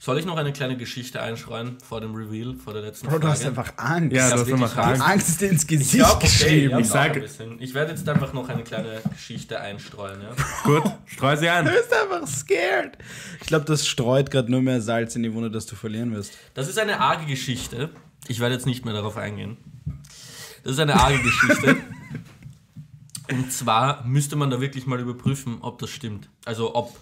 [0.04, 3.20] Soll ich noch eine kleine Geschichte einschreuen vor dem Reveal, vor der letzten Bro, Frage?
[3.24, 4.16] du hast einfach Angst.
[4.16, 5.02] Ja, du hast einfach Angst.
[5.02, 5.42] Angst.
[5.42, 6.66] Ins Gesicht Ja, okay, geschrieben.
[6.80, 7.62] Ich noch sag- ein bisschen.
[7.62, 10.20] Ich werde jetzt einfach noch eine kleine Geschichte einstreuen.
[10.20, 10.34] Ja?
[10.64, 11.66] Gut, streu sie ein.
[11.66, 12.98] Du bist einfach scared.
[13.40, 16.32] Ich glaube, das streut gerade nur mehr Salz in die Wunde, dass du verlieren wirst.
[16.54, 17.90] Das ist eine arge Geschichte.
[18.26, 19.56] Ich werde jetzt nicht mehr darauf eingehen.
[20.64, 21.76] Das ist eine arge Geschichte.
[23.30, 26.28] Und zwar müsste man da wirklich mal überprüfen, ob das stimmt.
[26.44, 26.92] Also ob.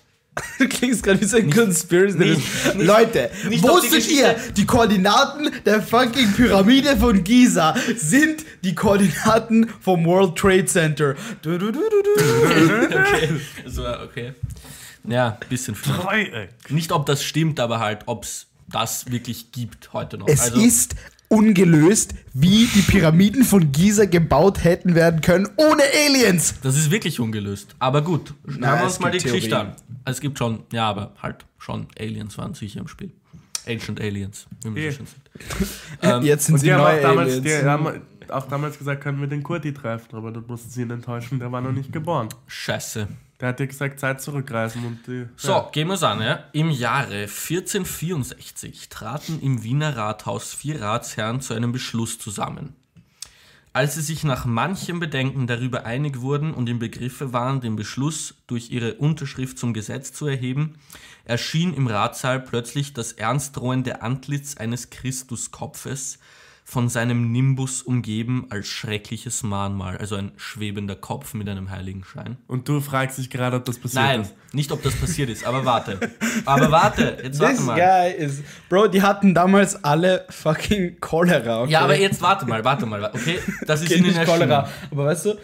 [0.58, 2.18] Du klingst gerade wie so ein Conspiracy.
[2.18, 8.44] nicht- nicht- Leute, nicht die wusstet ihr, die Koordinaten der fucking Pyramide von Giza sind
[8.62, 11.14] die Koordinaten vom World Trade Center.
[11.42, 12.10] Du, du, du, du, du.
[13.00, 13.40] Okay.
[13.66, 14.34] So, okay.
[15.04, 15.74] Ja, bisschen.
[15.82, 16.50] Dreieck.
[16.68, 20.28] Nicht, ob das stimmt, aber halt, ob es das wirklich gibt heute noch.
[20.28, 20.94] Es also, ist
[21.30, 26.54] ungelöst, wie die Pyramiden von Giza gebaut hätten werden können ohne Aliens.
[26.62, 27.74] Das ist wirklich ungelöst.
[27.78, 29.68] Aber gut, schauen wir es uns mal die gibt Geschichte Theorien.
[29.70, 29.76] an.
[30.04, 33.12] Es gibt schon, ja, aber halt schon Aliens waren sicher im Spiel.
[33.66, 36.24] Ancient Aliens, wie man so schön sagt.
[36.24, 37.44] Jetzt sind Und sie die haben, auch neue damals, Aliens.
[37.60, 40.90] die haben auch damals gesagt, können wir den Kurti treffen, aber dort mussten sie ihn
[40.90, 42.28] enttäuschen, der war noch nicht geboren.
[42.48, 43.06] Scheiße.
[43.40, 45.26] Der hat dir gesagt, Zeit zurückreisen und die.
[45.36, 45.70] So, ja.
[45.72, 46.20] gehen wir es an.
[46.20, 46.44] Ja?
[46.52, 52.76] Im Jahre 1464 traten im Wiener Rathaus vier Ratsherren zu einem Beschluss zusammen.
[53.72, 58.34] Als sie sich nach manchem Bedenken darüber einig wurden und im Begriffe waren, den Beschluss
[58.48, 60.74] durch ihre Unterschrift zum Gesetz zu erheben,
[61.24, 66.18] erschien im Ratssaal plötzlich das ernstdrohende Antlitz eines Christuskopfes,
[66.70, 72.36] von seinem Nimbus umgeben als schreckliches Mahnmal, also ein schwebender Kopf mit einem Heiligenschein.
[72.46, 74.34] Und du fragst dich gerade, ob das passiert Nein, ist.
[74.52, 75.98] nicht ob das passiert ist, aber warte.
[76.46, 77.74] Aber warte, jetzt warte This mal.
[77.76, 78.42] guy is.
[78.68, 81.62] Bro, die hatten damals alle fucking Cholera.
[81.62, 81.72] Okay?
[81.72, 83.40] Ja, aber jetzt warte mal, warte mal, okay?
[83.66, 84.24] Das ist Okay, ihnen nicht.
[84.24, 84.68] Cholera.
[84.92, 85.34] Aber weißt du,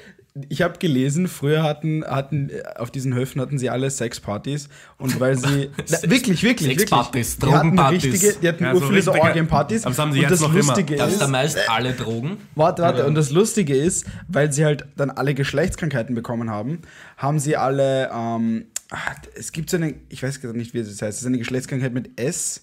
[0.49, 4.68] ich habe gelesen, früher hatten, hatten äh, auf diesen Höfen hatten sie alle Sexpartys
[4.99, 8.05] und weil sie na, wirklich, wirklich, Sexpartys, wirklich, die hatten Drogenpartys.
[8.05, 9.82] richtige, die hatten Ja, ja, so viele so richtige- Orgienpartys.
[9.84, 10.62] Aber das haben sie und jetzt das noch immer.
[10.62, 12.37] Lustige Das ist da ist, meist alle Drogen.
[12.55, 13.09] warte, warte, Oder?
[13.09, 16.80] und das Lustige ist, weil sie halt dann alle Geschlechtskrankheiten bekommen haben,
[17.16, 18.97] haben sie alle, ähm, ah,
[19.37, 21.95] es gibt so eine, ich weiß gerade nicht, wie es heißt, es ist eine Geschlechtskrankheit
[21.95, 22.62] mit S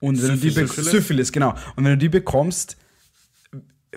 [0.00, 0.90] und wenn du die Syphilis?
[0.90, 1.50] Syphilis, genau.
[1.74, 2.76] Und wenn du die bekommst,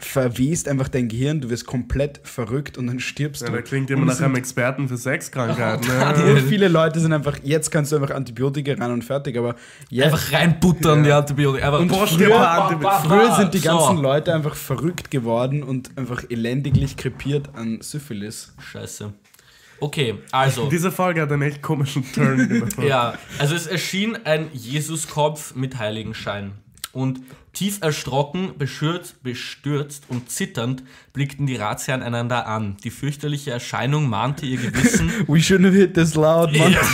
[0.04, 3.54] verwest einfach dein Gehirn, du wirst komplett verrückt und dann stirbst Ja, du.
[3.56, 5.84] da klingt immer nach einem Experten für Sexkrankheiten.
[5.84, 6.41] Voll ne?
[6.41, 9.56] viele Leute sind einfach, jetzt kannst du einfach Antibiotika rein und fertig, aber
[9.89, 11.66] jetzt, Einfach reinbuttern, die Antibiotika.
[11.68, 13.70] Einfach und Boah, früher, Ba, ba, früher sind die So.
[13.70, 18.54] ganzen Leute einfach verrückt geworden und einfach elendiglich krepiert an Syphilis.
[18.72, 19.14] Scheiße.
[19.80, 20.68] Okay, also.
[20.72, 22.70] Diese Folge hat einen echt komischen Turn.
[22.86, 26.52] Ja, also es erschien ein Jesuskopf mit Heiligenschein.
[26.93, 27.22] Und
[27.54, 30.84] tief erschrocken, beschürt, bestürzt und zitternd
[31.14, 32.78] blickten die Ratsherren einander an.
[32.84, 35.12] Die fürchterliche Erscheinung mahnte ihr Gewissen.
[35.28, 36.76] We shouldn't have hit this loud, man.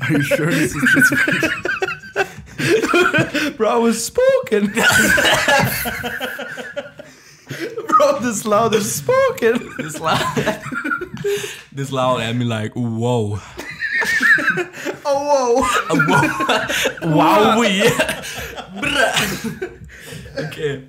[0.00, 1.14] Are you sure this is just
[3.56, 4.72] Bro, I was spoken.
[7.88, 9.70] Bro, this loud is spoken.
[9.78, 10.60] this loud,
[11.72, 13.40] this loud had me like, whoa.
[15.04, 15.66] Oh, wow.
[17.02, 17.64] Wow,
[20.36, 20.86] Okay.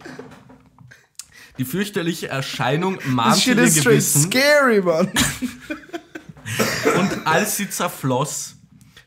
[1.57, 4.23] Die fürchterliche Erscheinung mahnte ihr Gewissen.
[4.23, 5.11] scary, man.
[6.97, 8.55] Und als sie zerfloss,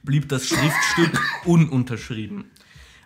[0.02, 2.50] blieb das Schriftstück ununterschrieben.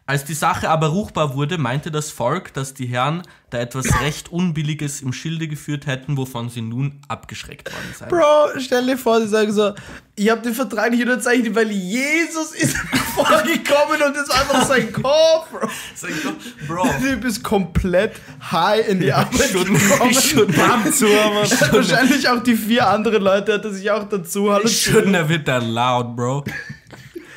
[0.04, 4.32] Als die Sache aber ruchbar wurde, meinte das Volk, dass die Herren da etwas recht
[4.32, 8.08] Unbilliges im Schilde geführt hätten, wovon sie nun abgeschreckt worden seien.
[8.08, 9.74] Bro, stell dir vor, sie sagen so,
[10.16, 12.76] ich habe den Vertrag nicht unterzeichnet, weil Jesus ist
[13.14, 15.68] vorgekommen und war einfach sein Kopf, Bro.
[15.94, 18.16] Ich doch, Bro, Der Typ ist komplett
[18.50, 20.14] high in die Arbeit schon, gekommen.
[20.14, 24.52] schon, Bam zu, aber Wahrscheinlich auch die vier anderen Leute hat er sich auch dazu
[24.52, 26.44] hallo shouldn't have hit that loud, bro.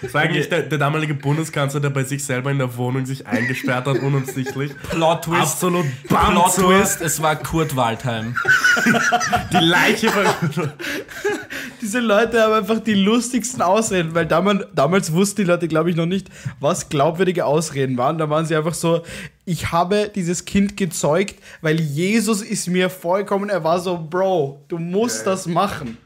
[0.06, 3.26] Das war eigentlich der, der damalige Bundeskanzler, der bei sich selber in der Wohnung sich
[3.26, 4.72] eingesperrt hat, unabsichtlich.
[4.92, 5.42] Plot Twist.
[5.42, 6.62] Absolut bam Plot zu.
[6.62, 8.36] Twist, es war Kurt Waldheim.
[9.52, 10.72] Die Leiche von...
[11.82, 15.96] Diese Leute haben einfach die lustigsten Ausreden, weil damals, damals wussten die Leute, glaube ich,
[15.96, 16.30] noch nicht,
[16.60, 18.18] was glaubwürdige Ausreden waren.
[18.18, 19.04] Da waren sie einfach so,
[19.46, 24.80] ich habe dieses Kind gezeugt, weil Jesus ist mir vollkommen, er war so, Bro, du
[24.80, 25.98] musst das machen.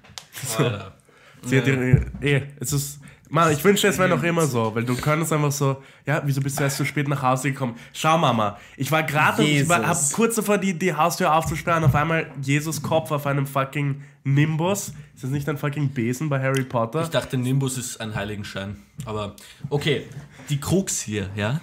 [0.58, 0.94] Alter.
[1.44, 3.00] Sie hat ihre, eh, es ist...
[3.32, 6.42] Mann, ich wünschte, es wäre noch immer so, weil du könntest einfach so, ja, wieso
[6.42, 7.76] bist du erst so spät nach Hause gekommen?
[7.94, 11.94] Schau, Mama, ich war gerade, ich war, hab kurz davor, die, die Haustür aufzusperren, auf
[11.94, 14.94] einmal Jesus Kopf auf einem fucking Nimbus.
[15.14, 17.04] Ist das nicht ein fucking Besen bei Harry Potter?
[17.04, 18.78] Ich dachte, Nimbus ist ein Heiligenschein.
[19.06, 19.36] Aber
[19.70, 20.08] okay,
[20.50, 21.62] die Krux hier, ja,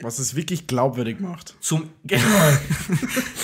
[0.00, 1.56] Was es wirklich glaubwürdig macht.
[1.60, 1.88] Zum,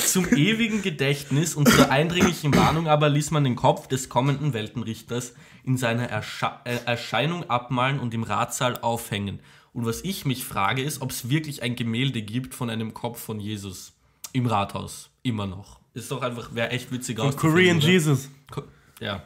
[0.07, 5.32] zum ewigen Gedächtnis und zur eindringlichen Warnung aber ließ man den Kopf des kommenden Weltenrichters
[5.64, 9.40] in seiner Ersche äh, Erscheinung abmalen und im Ratsaal aufhängen.
[9.72, 13.20] Und was ich mich frage, ist, ob es wirklich ein Gemälde gibt von einem Kopf
[13.20, 13.92] von Jesus
[14.32, 15.11] im Rathaus.
[15.22, 15.78] Immer noch.
[15.94, 17.36] Ist doch einfach, wäre echt witzig aus.
[17.36, 18.28] Korean Jesus.
[19.00, 19.22] Ja.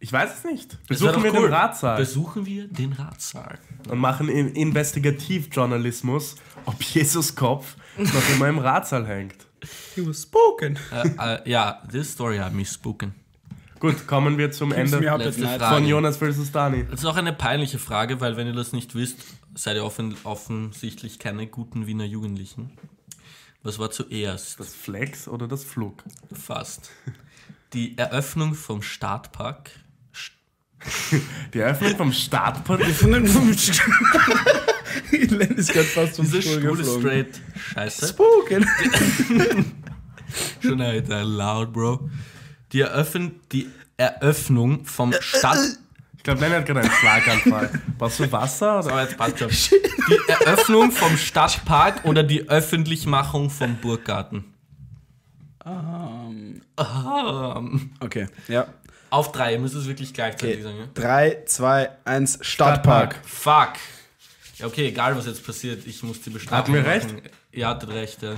[0.00, 0.86] Ich weiß es nicht.
[0.86, 1.42] Besuchen wir cool.
[1.48, 3.58] den Ratssaal Besuchen wir den Ratsaal.
[3.88, 6.36] und machen in Investigativjournalismus,
[6.66, 9.34] ob Jesus Kopf noch immer im Ratssaal hängt.
[9.94, 10.78] He was spoken.
[10.92, 13.14] äh, äh, ja, this story hat mich spooken.
[13.80, 16.52] Gut, kommen wir zum Ende von Jonas vs.
[16.52, 16.84] Dani.
[16.90, 19.18] Das ist auch eine peinliche Frage, weil wenn ihr das nicht wisst,
[19.54, 22.72] seid ihr offen, offensichtlich keine guten Wiener Jugendlichen.
[23.62, 24.60] Was war zuerst?
[24.60, 26.02] Das Flex oder das Flug?
[26.32, 26.90] Fast.
[27.72, 29.70] Die Eröffnung vom Startpark.
[31.54, 32.84] Die Eröffnung vom Startpunkt.
[32.86, 33.26] Von den
[35.10, 37.00] Len ist gerade fast vom Diese Stuhl Schwule geflogen.
[37.02, 37.40] straight.
[37.74, 38.08] Scheiße.
[38.08, 38.66] Spoken.
[40.62, 42.08] Schon Alter, loud, Bro.
[42.72, 45.58] Die, Eröffn die Eröffnung vom Stadt.
[46.16, 47.70] Ich glaube, Lenny hat gerade einen Schlaganfall.
[47.96, 48.80] Brauchst du Wasser?
[48.80, 48.90] Oder?
[48.92, 49.48] Aber jetzt passt schon.
[49.48, 54.44] Die Eröffnung vom Stadtpark oder die Öffentlichmachung vom Burggarten?
[55.64, 58.66] Ähm, Ähm, okay, ja.
[59.10, 60.62] auf drei, ihr müsst es wirklich gleichzeitig Okay.
[60.62, 60.78] sagen.
[60.78, 60.86] Ja?
[60.94, 63.16] 3, 2, 1, Stadtpark.
[63.24, 63.72] Fuck.
[64.58, 67.08] Ja, okay, egal was jetzt passiert, ich muss die Bestrafung Hatten wir recht?
[67.52, 68.34] Ihr hattet recht, ja.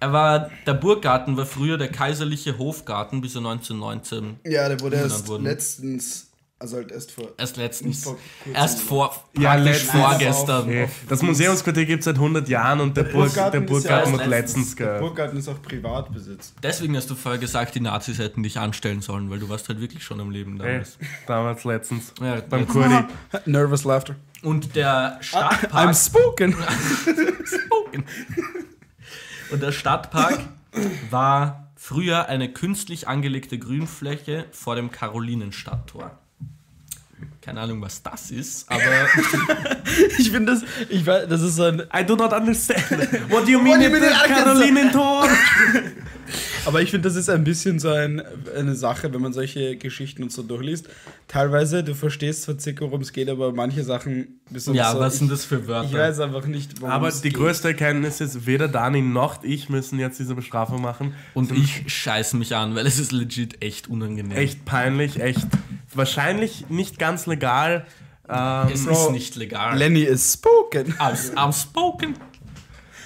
[0.00, 4.96] Er war, der Burggarten war früher der kaiserliche Hofgarten, bis er 1919 Ja, der wurde
[4.96, 5.44] erst wurden.
[5.44, 7.28] letztens, also halt erst vor.
[7.36, 8.18] erst letztens, Vor
[8.54, 9.90] erst vor, Ja, letztens.
[9.92, 10.62] vorgestern.
[10.62, 10.88] Okay.
[11.08, 14.12] Das Museumsquartier gibt es seit 100 Jahren und der, Burg, der Burggarten ist Burggarten ja
[14.12, 16.54] wird erst letztens Der Burggarten ist auch Privatbesitz.
[16.62, 19.80] Deswegen hast du vorher gesagt, die Nazis hätten dich anstellen sollen, weil du warst halt
[19.82, 20.96] wirklich schon am Leben damals.
[21.26, 22.12] damals letztens.
[22.22, 23.04] Ja, Beim Kurdi.
[23.46, 24.16] Nervous laughter.
[24.42, 26.56] Und der I'm Stadtpark, spoken.
[29.50, 30.40] und der Stadtpark
[31.10, 36.10] war früher eine künstlich angelegte Grünfläche vor dem Karolinenstadttor.
[37.42, 38.80] Keine Ahnung, was das ist, aber
[40.18, 42.82] Ich finde das, ich weiß, das ist so ein, I do not understand.
[43.30, 44.02] What do you mean, do you mean?
[44.26, 45.28] Karolinentor?
[46.66, 48.22] aber ich finde, das ist ein bisschen so ein,
[48.56, 50.88] eine Sache, wenn man solche Geschichten und so durchliest.
[51.28, 55.14] Teilweise, du verstehst zwar circa, worum es geht, aber manche Sachen du ja, so, was
[55.14, 55.88] ich, sind das für Wörter?
[55.88, 57.34] Ich weiß einfach nicht, worum Aber die geht.
[57.34, 61.14] größte Erkenntnis ist, weder Dani noch ich müssen jetzt diese Bestrafung machen.
[61.34, 64.36] Und ich scheiße mich an, weil es ist legit echt unangenehm.
[64.36, 65.46] Echt peinlich, echt.
[65.94, 67.86] Wahrscheinlich nicht ganz legal.
[68.28, 69.76] Ähm, Es ist nicht legal.
[69.76, 70.94] Lenny ist spoken.
[70.98, 72.14] I'm, I'm spoken.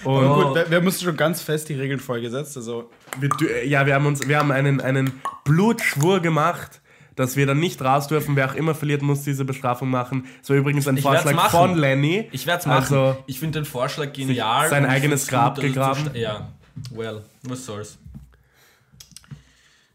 [0.05, 2.57] Und Aber gut, wir, wir haben uns schon ganz fest die Regeln vorgesetzt.
[2.57, 6.81] Also, wir, ja, wir haben uns, wir haben einen, einen Blutschwur gemacht,
[7.17, 8.37] dass wir dann nicht raus dürfen.
[8.37, 10.27] Wer auch immer verliert, muss diese Bestrafung machen.
[10.41, 12.29] Das war übrigens ein Ich Vorschlag von Lenny.
[12.33, 12.97] Ich werde es machen.
[12.97, 14.69] Also, ich finde den Vorschlag genial.
[14.69, 16.11] sein eigenes Grab es gegraben.
[16.15, 16.49] Ja,
[16.91, 17.99] well, was soll's.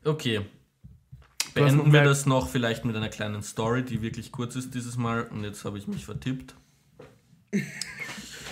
[0.04, 0.42] Okay.
[1.54, 5.24] Beenden wir das noch vielleicht mit einer kleinen Story, die wirklich kurz ist dieses Mal.
[5.24, 6.56] Und jetzt habe ich mich vertippt.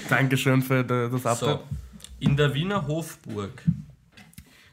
[0.09, 1.59] Dankeschön für das Update.
[1.59, 1.63] So.
[2.19, 3.63] In der Wiener Hofburg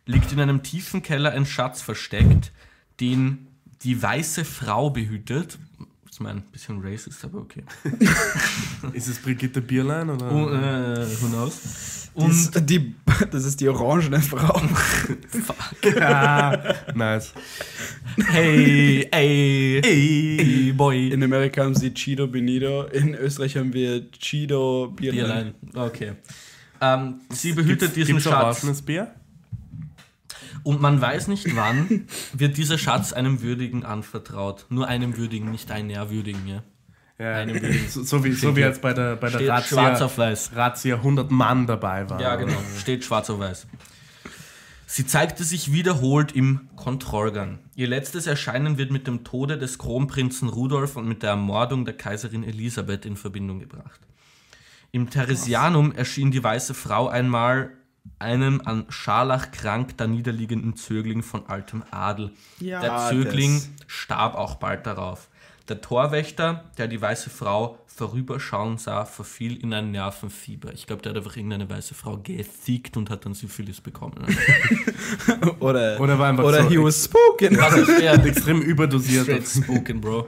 [0.06, 2.52] liegt in einem tiefen Keller ein Schatz versteckt,
[3.00, 3.46] den
[3.82, 5.58] die weiße Frau behütet.
[6.14, 7.64] Ich meine, ein bisschen racist, aber okay.
[8.92, 10.30] Ist es Brigitte Bierlein oder?
[10.30, 12.08] Oh, äh, who knows?
[12.14, 12.24] und
[12.56, 12.94] Und die,
[13.32, 14.62] das ist die orangene Frau.
[15.98, 17.32] Ja, nice.
[18.30, 20.38] hey, ey, Ey.
[20.38, 21.08] hey, boy.
[21.10, 25.54] In Amerika haben sie Chido Benito, in Österreich haben wir Chido Bierlein.
[25.60, 25.88] Bierlein.
[25.88, 26.12] Okay.
[26.80, 28.82] Ähm, sie behütet Gibt's- diesen gibt's Schatz.
[28.82, 29.14] Bier?
[30.64, 34.66] Und man weiß nicht wann wird dieser Schatz einem Würdigen anvertraut.
[34.70, 36.62] Nur einem Würdigen, nicht einem Ehrwürdigen, ja.
[37.16, 37.46] Ja,
[37.88, 39.96] so, so wie, so wie jetzt bei der, bei der Razzia.
[40.56, 42.20] Razzia 100 Mann dabei waren.
[42.20, 42.56] Ja, genau.
[42.80, 43.68] Steht schwarz auf weiß.
[44.86, 47.60] Sie zeigte sich wiederholt im Kontrollgang.
[47.76, 51.96] Ihr letztes Erscheinen wird mit dem Tode des Kronprinzen Rudolf und mit der Ermordung der
[51.96, 54.00] Kaiserin Elisabeth in Verbindung gebracht.
[54.90, 57.72] Im Theresianum erschien die weiße Frau einmal
[58.18, 62.30] einem an Scharlach krank da niederliegenden Zögling von altem Adel.
[62.60, 65.28] Ja, der Zögling das- starb auch bald darauf.
[65.68, 70.72] Der Torwächter, der die weiße Frau vorüberschauen sah, verfiel in ein Nervenfieber.
[70.74, 74.14] Ich glaube, der hat einfach irgendeine weiße Frau gefickt und hat dann Syphilis bekommen.
[75.60, 77.56] Oder, Oder war einfach oder so he was spoken.
[77.58, 78.12] Was ist der?
[78.26, 79.24] Extrem überdosiert.
[79.24, 80.26] Straight spoken, Bro.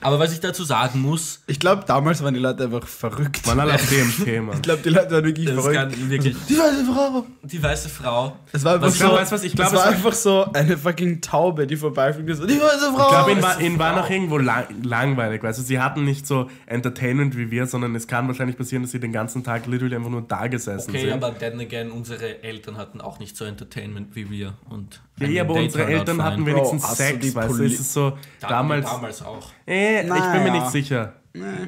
[0.00, 3.46] Aber was ich dazu sagen muss, Ich glaube, damals waren die Leute einfach verrückt.
[3.46, 4.54] Man alle auf dem Thema.
[4.54, 5.74] Ich glaube, die Leute waren wirklich das verrückt.
[5.76, 7.26] kann wirklich Die weiße Frau.
[7.42, 8.36] die weiße Frau.
[8.52, 9.84] Es war einfach Was ich so, glaub, weißt du was, ich es glaub, war es
[9.86, 13.02] war- einfach so eine fucking Taube, die vorbeifliegt und so, die weiße Frau.
[13.04, 16.26] Ich glaube, ihnen war, ihnen war noch irgendwo lang, langweilig, weißt du, sie hatten nicht
[16.26, 19.96] so Entertainment wie wir, sondern es kann wahrscheinlich passieren, dass sie den ganzen Tag literally
[19.96, 21.12] einfach nur da gesessen Okay, sind.
[21.12, 24.54] aber then again, unsere Eltern hatten auch nicht so Entertainment wie wir.
[24.68, 26.24] Und ja, ja, aber unsere Eltern fine.
[26.24, 29.50] hatten wenigstens Bro, Sex, weißt du, Poli- es ist so, damals, damals auch.
[29.66, 31.14] äh, ich bin mir nicht sicher.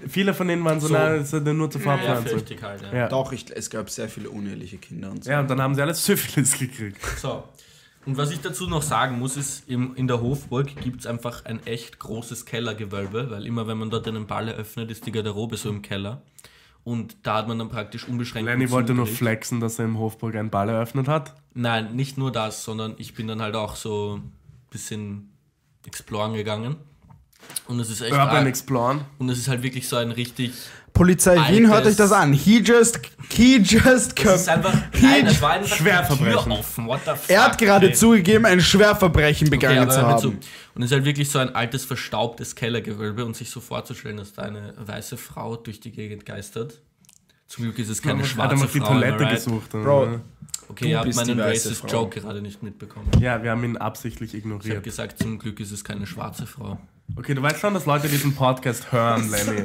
[0.08, 0.94] Viele von denen waren so, So.
[0.94, 2.26] na, das ist nur zur Ja, Fortpflanzung.
[2.26, 2.94] fürchtig halt, ja.
[2.98, 3.08] Ja.
[3.08, 5.30] Doch, ich, es gab sehr viele uneheliche Kinder und so.
[5.30, 6.98] ja, und dann haben sie alles Syphilis gekriegt.
[7.16, 7.44] So.
[8.06, 11.46] Und was ich dazu noch sagen muss, ist, im, in der Hofburg gibt es einfach
[11.46, 15.56] ein echt großes Kellergewölbe, weil immer wenn man dort einen Ball eröffnet, ist die Garderobe
[15.56, 16.20] so im Keller.
[16.82, 18.46] Und da hat man dann praktisch unbeschränkt.
[18.50, 21.34] Lenny wollte nur flexen, dass er im Hofburg einen Ball eröffnet hat.
[21.54, 24.32] Nein, nicht nur das, sondern ich bin dann halt auch so ein
[24.70, 25.30] bisschen
[25.86, 26.76] exploren gegangen.
[27.68, 28.46] Und es ist echt Urban arg.
[28.46, 29.00] Exploren.
[29.18, 30.52] Und es ist halt wirklich so ein richtig.
[30.94, 32.32] Polizei Wien, hört Altes- euch das an.
[32.32, 33.00] He just,
[33.30, 34.72] he just, Es ist einfach.
[35.02, 36.34] Nein, es war einfach Schwerverbrechen.
[36.36, 36.86] die Tür offen.
[36.86, 37.28] What the fuck?
[37.30, 37.94] er hat gerade ey.
[37.94, 40.20] zugegeben, ein Schwerverbrechen Okay, begangen aber zu haben.
[40.20, 40.28] zu.
[40.74, 44.32] Und es ist halt wirklich so ein altes, verstaubtes Kellergewölbe und sich so vorzustellen, dass
[44.32, 46.80] da eine weiße Frau durch die Gegend geistert.
[47.48, 48.86] Zum Glück ist es keine hat schwarze einfach die Frau.
[48.86, 49.34] am I Toilette right?
[49.34, 49.70] gesucht.
[49.70, 50.20] Bro,
[50.68, 51.88] Okay, ihr habt meinen racist Frau.
[51.88, 53.10] Joke gerade nicht mitbekommen.
[53.20, 54.82] Ja, wir haben ihn absichtlich Ich habe ignoriert.
[54.82, 56.78] gesagt, zum Glück ist es keine schwarze Frau.
[57.16, 59.64] Okay, du weißt schon, dass Leute diesen Podcast hören, Lenny.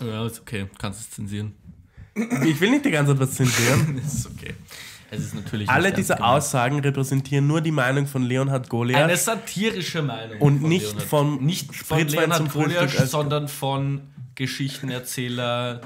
[0.00, 0.66] Ja, ist okay.
[0.78, 1.54] Kannst es zensieren.
[2.44, 3.98] Ich will nicht die ganze Zeit was zensieren.
[4.06, 4.54] Ist okay.
[5.10, 5.68] Es ist natürlich.
[5.68, 6.22] Alle diese.
[6.22, 9.02] Aussagen repräsentieren nur die Meinung von Leonhard Goliath.
[9.04, 10.40] Eine satirische Meinung.
[10.40, 14.00] Und von nicht vom Nicht von Leonhard Goliath, sondern von
[14.34, 15.80] Geschichtenerzähler.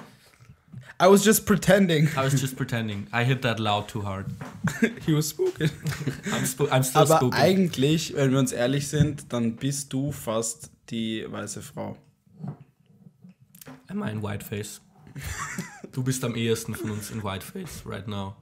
[1.01, 2.09] I was just pretending.
[2.17, 3.07] I was just pretending.
[3.11, 4.27] I hit that loud too hard.
[5.07, 5.71] He was spoken.
[6.33, 7.39] I'm, spo I'm still Aber spoken.
[7.41, 11.97] eigentlich, wenn wir uns ehrlich sind, dann bist du fast die weiße Frau.
[13.89, 14.81] Am I in Whiteface?
[15.93, 18.37] Du bist am ehesten von uns in Whiteface right now.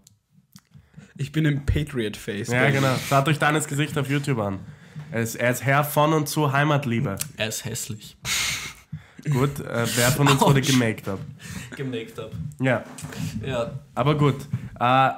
[1.17, 2.49] Ich bin im Patriot Face.
[2.49, 2.95] Ja, genau.
[3.09, 4.59] Schaut euch deines Gesicht auf YouTube an.
[5.11, 7.17] Er ist, er ist Herr von und zu Heimatliebe.
[7.39, 8.19] Er ist hässlich.
[9.25, 11.21] Gut, äh, wer von uns wurde gemaked up?
[11.77, 12.33] Gemaked up.
[12.61, 12.85] Ja,
[13.45, 13.73] Ja.
[13.95, 14.37] aber gut.
[14.79, 15.11] Äh,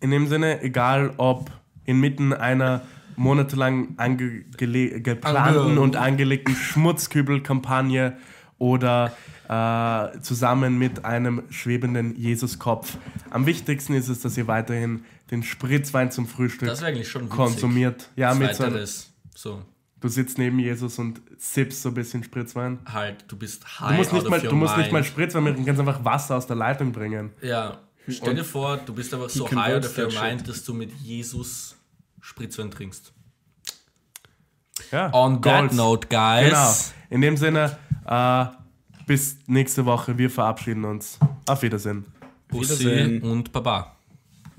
[0.00, 1.50] in dem Sinne, egal ob
[1.84, 2.82] inmitten einer
[3.16, 8.16] monatelang ange geplanten Ange- und angelegten Schmutzkübelkampagne
[8.58, 9.12] oder
[9.48, 12.96] äh, zusammen mit einem schwebenden Jesuskopf.
[13.30, 17.36] Am wichtigsten ist es, dass ihr weiterhin den Spritzwein zum Frühstück Das eigentlich schon witzig.
[17.36, 18.08] konsumiert.
[18.16, 18.64] Ja, mit so.
[19.34, 19.62] So,
[20.00, 22.78] du sitzt neben Jesus und sippst so ein bisschen Spritzwein.
[22.86, 25.04] halt, du bist high Du musst, out nicht of mal, your du musst nicht mal
[25.04, 27.30] Spritzwein machen, du kannst einfach Wasser aus der Leitung bringen.
[27.42, 27.78] Ja,
[28.08, 30.22] stell dir vor, du bist einfach so high out work of your that shit.
[30.22, 31.76] mind, dass du mit Jesus
[32.20, 33.12] Spritzwein trinkst.
[34.92, 35.74] Ja, On that Goals.
[35.74, 36.44] note, guys.
[36.48, 36.74] Genau.
[37.10, 37.76] In dem Sinne,
[38.06, 38.46] äh,
[39.06, 40.16] bis nächste Woche.
[40.18, 41.18] Wir verabschieden uns.
[41.46, 42.06] Auf Wiedersehen.
[42.48, 43.22] Bussi Wiedersehen.
[43.22, 43.96] und Baba.